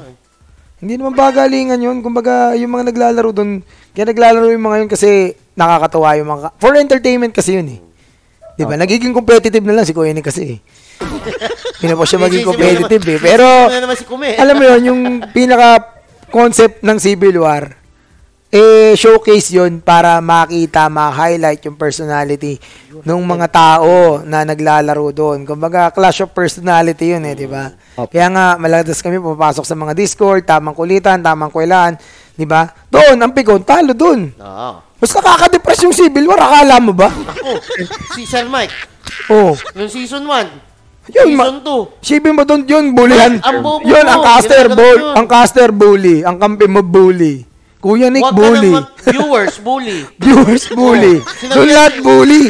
[0.79, 1.99] Hindi naman pagalingan 'yun.
[2.05, 3.65] Kumbaga, yung mga naglalaro doon,
[3.97, 7.81] kaya naglalaro yung mga 'yun kasi nakakatuwa yung mga for entertainment kasi 'yun eh.
[8.55, 8.79] 'Di ba?
[8.79, 10.59] Nagiging competitive na lang si Kuya Nick kasi eh.
[11.83, 13.19] Pinapa siya maging competitive eh.
[13.19, 14.35] Pero naman si Kume?
[14.37, 17.73] alam mo yun, yung pinaka concept ng Civil War,
[18.49, 22.57] eh, showcase yun para makita, ma-highlight yung personality
[23.05, 25.45] ng mga tao na naglalaro doon.
[25.45, 27.75] Kumbaga, clash of personality yun eh, di ba?
[27.97, 31.99] Kaya nga, maladas kami pumapasok sa mga Discord, tamang kulitan, tamang kwelaan,
[32.33, 32.71] di ba?
[32.89, 34.33] Doon, ang pikon, talo doon.
[34.41, 34.71] Oo.
[34.97, 37.13] Mas nakaka-depress yung Civil War, akala mo ba?
[37.13, 37.61] Ako,
[38.17, 38.97] si Sir Mike,
[39.31, 40.66] Oh, yung season 1,
[41.07, 42.03] Yun, Season 2.
[42.03, 43.39] Sipin mo doon yun, bullyhan.
[43.39, 45.15] Ang bobo Yun, mo, ang caster, bull, yun.
[45.15, 46.17] ang caster bully.
[46.21, 47.47] Ang kampi mo bully.
[47.77, 48.73] Kuya Nick, Huwag ka bully.
[48.73, 49.99] nang mag- viewers, bully.
[50.19, 51.15] Viewers, bully.
[51.39, 52.45] Sinabi Doon lahat bully.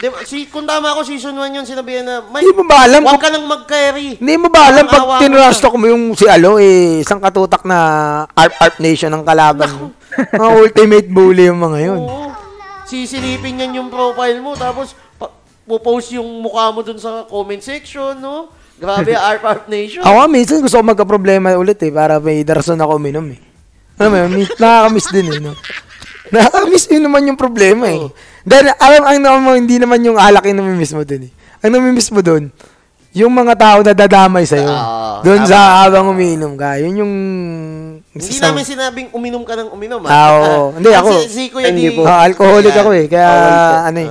[0.00, 3.00] Diba, si, kung tama ako, season 1 yun, sinabihan na, may, Hindi mo ba alam
[3.00, 4.18] huwag kung- ka nang mag-carry.
[4.18, 7.20] Hindi mo ba alam Ang awa pag mo tinrastock mo yung si Alo, eh, isang
[7.20, 7.78] katutak na
[8.32, 9.86] Arp Arp Nation ang kalaban mo.
[10.10, 12.00] Mga ultimate bully yung mga yun.
[12.00, 12.26] Oo.
[12.82, 14.98] Sisilipin yan yung profile mo, tapos
[15.70, 18.50] pupost yung mukha mo dun sa comment section, no?
[18.74, 20.02] Grabe, Arp Arp Nation.
[20.02, 23.38] Ako minsan gusto ko magka-problema ulit eh, para may darason ako uminom eh.
[24.02, 25.54] Alam mo yun, mi- nakakamiss din eh, no?
[26.34, 28.10] Nakakamiss yun naman yung problema eh.
[28.42, 31.32] Dahil, alam, ang naman, hindi naman yung alak yung namimiss mo dun eh.
[31.60, 32.48] Ang namimiss mo dun,
[33.12, 34.70] yung mga tao na dadamay sa'yo.
[34.70, 36.80] Ah, doon sa habang umiinom ka.
[36.80, 37.14] Yun yung...
[38.10, 40.74] Hindi sa- namin sinabing uminom ka ng uminom, Ah, oo.
[40.74, 42.02] Hindi, ako- Si, si Kuya Hindi di- po.
[42.02, 43.06] Ah, alcoholic ako eh.
[43.06, 43.74] Kaya, po.
[43.86, 44.10] ano eh.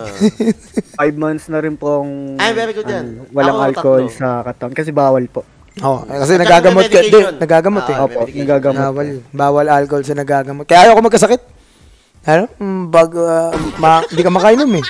[0.99, 3.05] Five months na rin po ang Ay, very good yan.
[3.05, 4.15] ano, walang Ako, alcohol tatlo.
[4.15, 4.71] sa katawan.
[4.73, 5.43] Kasi bawal po.
[5.79, 6.99] Oo, kasi At nagagamot ka.
[7.01, 7.93] Di, nagagamot eh.
[7.93, 8.39] Ah, Opo, medication.
[8.41, 8.83] nagagamot.
[8.85, 10.63] Bawal, bawal alcohol sa nagagamot.
[10.63, 11.41] Kaya ayaw ko magkasakit.
[12.25, 12.43] Ano?
[12.87, 14.85] Bag, ah, ma, hindi ka makainom eh.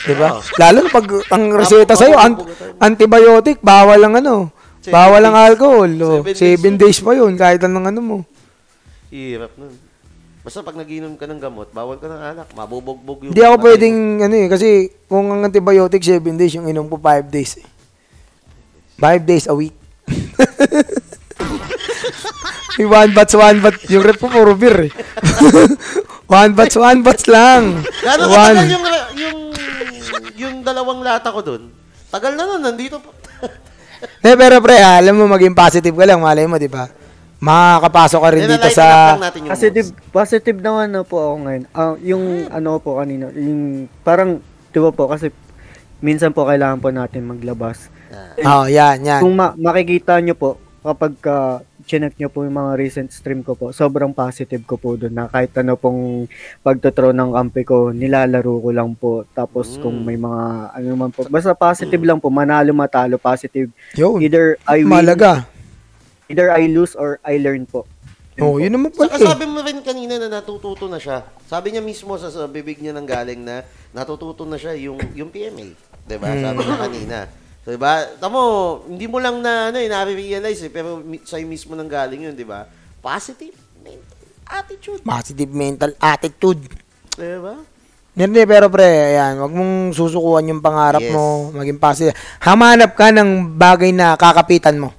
[0.00, 0.28] Diba?
[0.56, 2.40] Lalo na pag ang reseta sa'yo, an-
[2.80, 4.48] antibiotic, bawal ang ano.
[4.80, 5.46] Seven Bawal ang days.
[5.52, 5.90] alcohol.
[6.00, 6.96] Oh, Seven seven days.
[6.96, 8.16] days pa yun, kahit anong ano mo.
[9.12, 9.76] Hirap nun.
[10.40, 12.48] Basta pag naginom ka ng gamot, bawal ka ng alak.
[12.56, 13.36] Mabubogbog yung...
[13.36, 14.68] Hindi ako pwedeng, ano eh, kasi
[15.04, 17.66] kung ang antibiotic, seven days, yung inom ko five days eh.
[18.96, 19.76] Five days a week.
[22.80, 23.84] One bats, one bats.
[23.92, 24.92] Yung rep ko, puro beer eh.
[26.32, 27.84] one bats, one bats lang.
[28.00, 28.56] Gano'ng One.
[28.64, 28.84] yung,
[29.20, 29.38] yung,
[30.32, 31.68] yung dalawang lata ko dun?
[32.08, 33.12] Tagal na nun, nandito pa.
[34.26, 36.88] Eh, pero pre, ah, alam mo, maging positive ka lang, malay mo, di ba?
[37.40, 39.16] Makakapasok ka rin dito sa...
[39.48, 41.64] Positive, positive naman na po ako ngayon.
[41.72, 44.40] Ah, yung ano po kanina, yung parang,
[44.72, 45.32] di ba po, kasi
[46.04, 47.88] minsan po kailangan po natin maglabas.
[48.44, 49.20] Oh, yan, yan.
[49.24, 51.36] Kung ma- makikita nyo po, kapag ka
[51.84, 55.24] chinek nyo po yung mga recent stream ko po, sobrang positive ko po doon na
[55.28, 56.26] kahit ano pong
[56.60, 59.24] pagtotro ng kampi ko, nilalaro ko lang po.
[59.32, 63.70] Tapos kung may mga ano man po, basta positive lang po, manalo matalo, positive.
[63.94, 64.20] Yun.
[64.20, 65.46] Either I win, Malaga.
[66.30, 67.86] either I lose or I learn po.
[68.40, 71.28] Oh, yun naman pala Saka sabi mo rin kanina na natututo na siya.
[71.44, 75.28] Sabi niya mismo sa, sa bibig niya ng galing na natututo na siya yung yung
[75.28, 75.76] PMA.
[76.08, 76.32] 'Di ba?
[76.32, 77.18] Sabi niya kanina.
[77.60, 78.08] So, 'di ba?
[78.16, 78.40] Tamo,
[78.88, 82.46] hindi mo lang na ano, eh, na-realize eh, pero sa'yo mismo nang galing 'yun, 'di
[82.48, 82.64] ba?
[83.04, 83.52] Positive
[83.84, 84.16] mental
[84.48, 86.62] attitude, Positive mental attitude.
[87.16, 87.54] 'di ba?
[88.10, 91.14] Hindi, pero pre, ayan, wag mong susukuan yung pangarap Yes.
[91.14, 92.16] mo, maging positive.
[92.42, 94.90] Hamanap ka ng bagay na kakapitan mo.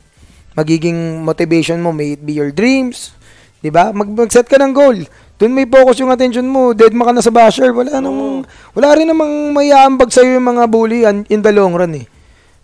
[0.55, 3.11] Magiging motivation mo, may it be your dreams,
[3.59, 3.89] 'di ba?
[3.89, 5.01] Mag mag-set ka ng goal.
[5.41, 6.77] Doon may focus yung attention mo.
[6.77, 7.73] Dead ka na sa basher.
[7.73, 8.45] Wala namang,
[8.77, 11.01] wala rin namang may aambag sa'yo yung mga bully
[11.33, 12.05] in the long run eh.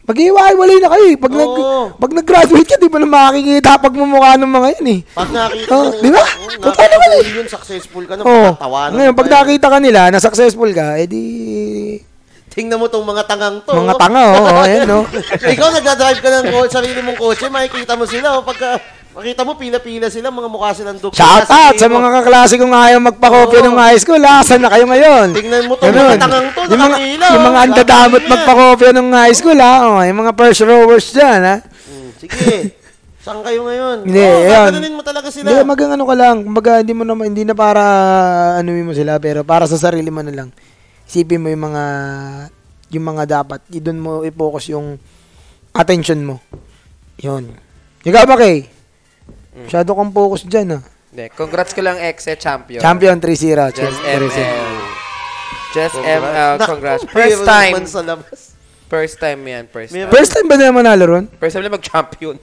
[0.08, 1.18] Mag-iwalay na kayo eh.
[1.20, 1.92] Pag, nag, Oo.
[1.92, 5.00] pag nag-graduate ka, di ba na makikita pag mumukha ng mga yan eh.
[5.12, 6.24] Pag nakita Oh, mo, di ba?
[6.24, 7.12] oh, Totoo naman eh.
[7.20, 9.36] nakakabuli yun, successful ka na, Oh, tawanan ngayon, pag pa eh.
[9.36, 11.24] nakita ka nila na successful ka, edi
[12.48, 13.70] Tingnan mo tong mga tangang to.
[13.70, 15.04] mga tanga, oh, oh ayan, no?
[15.54, 18.34] Ikaw nagdadrive ka ng ko- sarili mong kotse, makikita mo sila.
[18.34, 18.82] O pagka
[19.18, 21.18] makita mo, pila-pila sila, mga mukha silang doktor.
[21.18, 23.68] Shout out sa mga kaklase kong ayaw magpakopya Oo.
[23.74, 24.22] ng high school.
[24.22, 24.46] Ha?
[24.46, 25.34] Saan na kayo ngayon?
[25.34, 26.14] Tingnan mo Ganun.
[26.14, 27.66] mga tangang to, yung mga, nakakila, yung mga oh.
[27.66, 28.32] andadamot niya.
[28.38, 29.76] magpakopya ng high school, ha?
[29.90, 31.56] Oh, yung mga first rowers dyan, ha?
[31.66, 32.78] Hmm, sige.
[33.26, 33.98] Saan kayo ngayon?
[34.06, 34.70] Hindi, oh, ayun.
[34.70, 35.48] gaganunin mo talaga sila.
[35.50, 36.36] Hindi, magang ano ka lang.
[36.46, 37.84] Kumbaga, hindi mo naman, hindi na para
[38.62, 40.50] anuin mo sila, pero para sa sarili mo na lang.
[41.10, 41.84] Isipin mo yung mga,
[42.94, 45.02] yung mga dapat, doon mo i-focus yung
[45.74, 46.38] attention mo.
[47.18, 47.50] Yun.
[48.06, 48.77] Ikaw ba, Kay?
[49.66, 50.80] Masyado kang focus dyan, ha?
[51.08, 52.78] Hindi, congrats ko lang exe champion.
[52.78, 53.74] Champion 3-0.
[53.74, 54.38] Just Champion 3-0.
[54.38, 54.78] ML.
[55.68, 56.22] Just Congrats.
[56.22, 57.04] ML, congrats.
[57.04, 57.74] mayroon First time.
[57.86, 58.40] sa labas.
[58.88, 60.08] First time yan, first time.
[60.08, 61.26] First time ba nila manalo ron?
[61.36, 62.40] First time na mag-champion.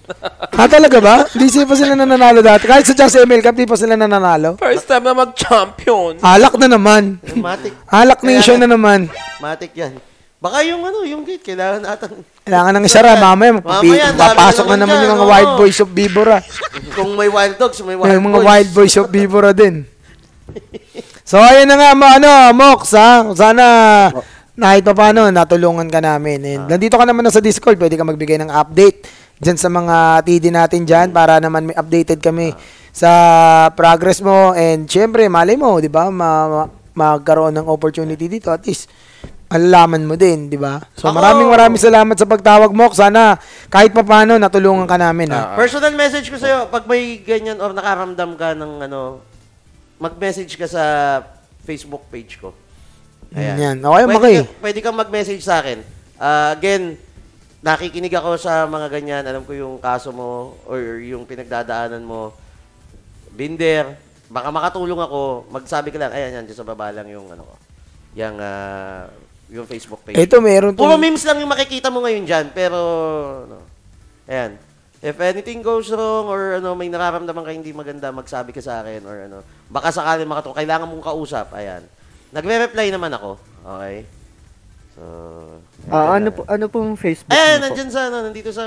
[0.52, 1.24] Ha, talaga ba?
[1.24, 2.68] Hindi sila pa sila nananalo dati.
[2.68, 4.60] Kahit sa Just ML Cup, di pa sila nananalo.
[4.60, 6.20] First time na mag-champion.
[6.20, 7.16] Alak na naman.
[7.32, 7.72] Matic.
[7.88, 9.08] Alak Nation na naman.
[9.40, 9.96] Matic yan.
[10.44, 12.20] Baka yung ano, yung gate, kailangan natin.
[12.44, 13.16] Kailangan ng isara.
[13.16, 15.32] Mamaya, mapapi- Mamaya, papasok na na naman naman yung dyan, mga oo.
[15.32, 16.38] wild boys of Bibora.
[17.00, 18.44] Kung may wild dogs, may wild Yung mga boys.
[18.44, 19.74] wild boys of Bibora din.
[21.24, 23.24] So, ayun na nga, mo, ano, Mox, ha?
[23.32, 23.64] Sana,
[24.52, 26.44] kahit pa paano, natulungan ka namin.
[26.44, 29.08] And nandito ka naman na sa Discord, pwede ka magbigay ng update
[29.40, 32.52] dyan sa mga TD natin dyan para naman may updated kami
[32.92, 33.08] sa
[33.72, 34.52] progress mo.
[34.52, 38.52] And syempre, malay mo, di ba, ma- ma- magkaroon ng opportunity dito.
[38.52, 38.92] At least,
[39.48, 40.82] malalaman mo din, di ba?
[40.98, 42.98] So, Ako- maraming maraming salamat sa pagtawag, Mox.
[42.98, 43.38] Sana,
[43.70, 45.54] kahit pa paano, natulungan ka namin, ha?
[45.54, 49.22] Personal message ko sa'yo, pag may ganyan or nakaramdam ka ng ano,
[50.02, 50.84] mag-message ka sa
[51.62, 52.50] Facebook page ko.
[53.34, 53.78] Yan.
[53.82, 54.36] Okay, pwede, okay.
[54.42, 55.82] ka, pwede kang mag-message sa akin.
[56.18, 56.98] Ah, again,
[57.64, 62.36] nakikinig ako sa mga ganyan, alam ko yung kaso mo or yung pinagdadaanan mo,
[63.34, 63.98] Binder,
[64.30, 67.54] baka makatulong ako, magsabi ka lang, ayan yan, dyan sa baba lang yung ano ko,
[68.14, 69.10] yung, ah,
[69.54, 70.16] yung Facebook page.
[70.16, 72.78] Ito, meron Puro memes lang yung makikita mo ngayon dyan, pero,
[73.46, 73.62] ano,
[74.26, 74.58] ayan.
[74.98, 79.04] If anything goes wrong or ano, may nararamdaman ka hindi maganda, magsabi ka sa akin
[79.04, 79.38] or ano,
[79.68, 81.84] baka sakali makatulong, kailangan mong kausap, ayan.
[82.30, 84.08] Nagre-reply naman ako, okay?
[84.94, 85.02] So,
[85.86, 87.62] Ah, ano po ano pong Facebook Eh, niyo po?
[87.68, 88.64] nandyan sa, ano, nandito sa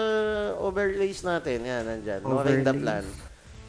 [0.57, 1.63] overlays natin.
[1.63, 2.19] Yan, nandyan.
[2.21, 2.83] No ring the Overlays.
[2.83, 3.03] plan.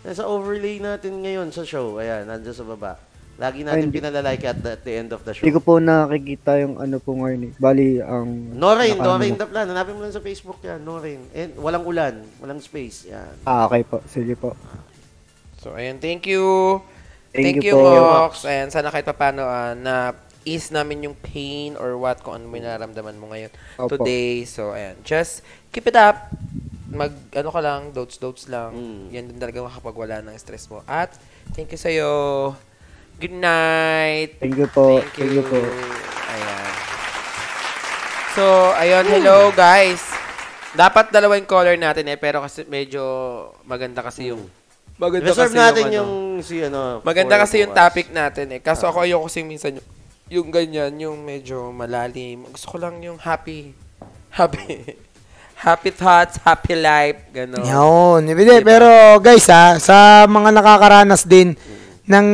[0.05, 1.97] Yan, sa overlay natin ngayon sa show.
[1.97, 2.99] Ayan, nandyan sa baba.
[3.39, 5.47] Lagi natin Ay, pinalalike at the, at the end of the show.
[5.47, 7.41] Hindi ko po nakikita yung ano po ngayon.
[7.47, 7.53] eh.
[7.55, 8.59] Bali, ang...
[8.59, 9.67] No rain, no naka- rain the plan.
[9.71, 10.83] Hanapin mo lang sa Facebook yan.
[10.83, 11.23] No rain.
[11.31, 12.19] And walang ulan.
[12.43, 13.07] Walang space.
[13.07, 13.39] Yan.
[13.47, 14.03] Ah, okay po.
[14.11, 14.59] Sige po.
[15.63, 16.43] So, ayun, thank you.
[17.31, 18.03] Thank Thank, you you.
[18.03, 18.43] Mox.
[18.43, 22.59] Ayan, sana kahit paano ah, na ease namin yung pain or what kung ano may
[22.59, 24.03] nararamdaman mo ngayon Opo.
[24.03, 24.43] today.
[24.51, 26.35] So, ayan, just keep it up.
[26.91, 28.75] Mag, ano ka lang, dotes-dotes lang.
[28.75, 29.05] Mm.
[29.15, 30.83] Yan din talaga makapagwala ng stress mo.
[30.91, 31.15] At,
[31.55, 32.11] thank you sa'yo.
[33.19, 34.39] Good night.
[34.39, 35.03] Thank you po.
[35.03, 35.43] Thank you.
[35.43, 35.59] po.
[35.59, 36.71] Ayan.
[38.39, 40.07] So, ayun, hello guys.
[40.71, 43.03] Dapat dalawa yung color natin eh, pero kasi medyo
[43.67, 44.47] maganda kasi yung
[45.03, 46.13] maganda Reserve kasi natin ano, yung,
[46.47, 47.03] si ano.
[47.03, 47.91] Maganda kasi yung bukas.
[47.91, 48.61] topic natin eh.
[48.63, 49.89] Kaso ako ayoko kasi minsan yung,
[50.31, 52.47] yung ganyan, yung medyo malalim.
[52.55, 53.75] Gusto ko lang yung happy.
[54.31, 54.95] Happy.
[55.67, 57.67] happy thoughts, happy life, gano'n.
[57.67, 58.31] Yun.
[58.31, 61.59] Hindi, pero guys ha, sa mga nakakaranas din
[62.09, 62.29] ng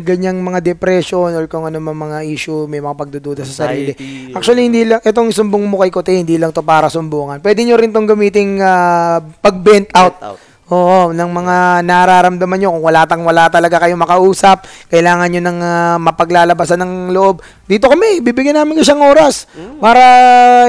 [0.00, 3.92] ganyang mga depression or kung ano man mga issue, may mga pagdududa sa sarili.
[4.32, 7.44] Actually, hindi lang, itong sumbong mo kay Kote, hindi lang to para sumbungan.
[7.44, 10.16] Pwede nyo rin tong gamiting ah, pag-vent out.
[10.24, 10.40] Out.
[10.72, 12.72] Oo, ng mga nararamdaman nyo.
[12.72, 17.44] Kung wala tang wala talaga kayo makausap, kailangan nyo ng ah, mapaglalabasan ng loob.
[17.68, 19.44] Dito kami, bibigyan namin kayo siyang oras
[19.84, 20.00] para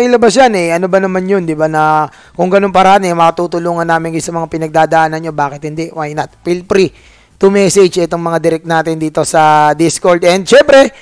[0.03, 0.67] ilabas yan eh.
[0.75, 1.71] Ano ba naman yun, di ba?
[1.71, 5.31] Na kung ganun paraan eh, matutulungan namin kayo sa mga pinagdadaanan nyo.
[5.31, 5.87] Bakit hindi?
[5.95, 6.35] Why not?
[6.43, 7.12] Feel free
[7.43, 10.23] to message itong mga direct natin dito sa Discord.
[10.23, 10.95] And syempre,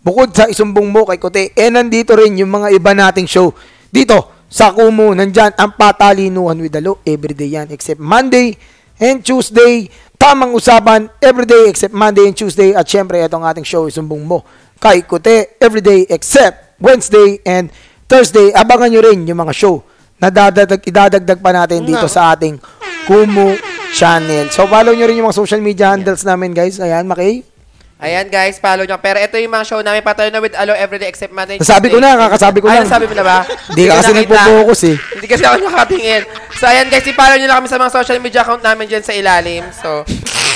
[0.00, 3.52] bukod sa isumbong mo kay Kote, eh nandito rin yung mga iba nating show.
[3.92, 6.96] Dito, sa Kumu, nandyan ang patalinuhan with the law.
[7.04, 8.56] Everyday yan, except Monday
[8.96, 9.92] and Tuesday.
[10.16, 12.72] Tamang usapan, everyday except Monday and Tuesday.
[12.72, 14.40] At syempre, itong ating show, isumbong mo
[14.80, 17.68] kay Kote, everyday except Wednesday and
[18.08, 18.56] Thursday.
[18.56, 19.84] Abangan nyo rin yung mga show
[20.16, 22.56] na dadadag, idadagdag pa natin dito sa ating
[23.04, 24.50] Kumu channel.
[24.50, 26.82] So, follow nyo rin yung mga social media handles namin, guys.
[26.82, 27.54] Ayan, Maki.
[28.04, 28.98] Ayan guys, follow nyo.
[29.00, 31.56] Pero ito yung mga show namin patuloy na with Alo Everyday except Monday.
[31.56, 32.90] Nasabi ko na, kakasabi ko Ay, lang.
[32.90, 33.38] nasabi mo na ba?
[33.70, 34.96] Hindi ka kasi nagpo-focus eh.
[35.14, 36.22] Hindi kasi ako nakatingin.
[36.58, 39.14] So, ayan guys, i-follow nyo lang kami sa mga social media account namin dyan sa
[39.14, 39.64] ilalim.
[39.72, 40.02] So,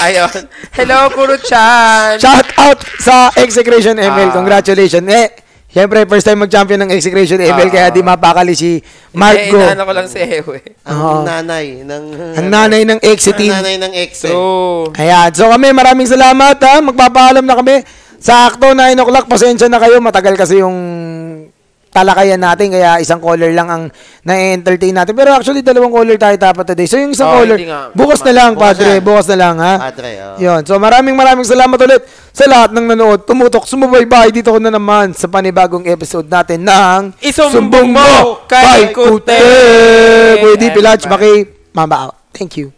[0.03, 0.45] ayun.
[0.76, 2.20] Hello, Puro Chan.
[2.20, 4.28] Shout out sa Execration ML.
[4.28, 4.34] Ah.
[4.34, 5.07] Congratulations.
[5.09, 7.70] Eh, syempre, first time mag-champion ng Execration ML, Ah.
[7.70, 9.54] kaya di mapakali si Eh, Marco.
[9.54, 10.58] inaano ko lang si Ewe.
[10.82, 11.22] Ang Oo.
[11.22, 12.04] nanay ng...
[12.34, 13.52] Ang nanay ng Ang Exitin.
[13.52, 14.24] nanay ng ex.
[14.24, 14.32] eh.
[14.32, 14.90] True.
[14.94, 15.30] Ayan.
[15.30, 16.80] So kami, maraming salamat ha.
[16.80, 17.84] Magpapaalam na kami.
[18.18, 19.28] Sakto, 9 o'clock.
[19.28, 20.00] Pasensya na kayo.
[20.00, 20.74] Matagal kasi yung
[21.91, 22.72] talakayan natin.
[22.72, 23.82] Kaya isang caller lang ang
[24.22, 25.12] na-entertain natin.
[25.12, 26.86] Pero actually, dalawang caller tayo dapat today.
[26.86, 27.80] So yung isang Oh, caller, nga.
[27.93, 28.93] bukas na lang, Bukas padre.
[28.95, 29.01] yan.
[29.05, 29.74] Bukas na lang, ha?
[29.78, 30.36] Padre, oh.
[30.39, 30.61] Yun.
[30.64, 33.20] So maraming maraming salamat ulit sa lahat ng nanood.
[33.26, 34.30] Tumutok, sumubaybay.
[34.30, 39.36] Dito ko na naman sa panibagong episode natin ng Isumbong mo kay Kute.
[40.41, 41.18] Kuya Lodge, bye.
[41.18, 41.32] Maki,
[41.74, 42.14] Mama out.
[42.32, 42.78] Thank you.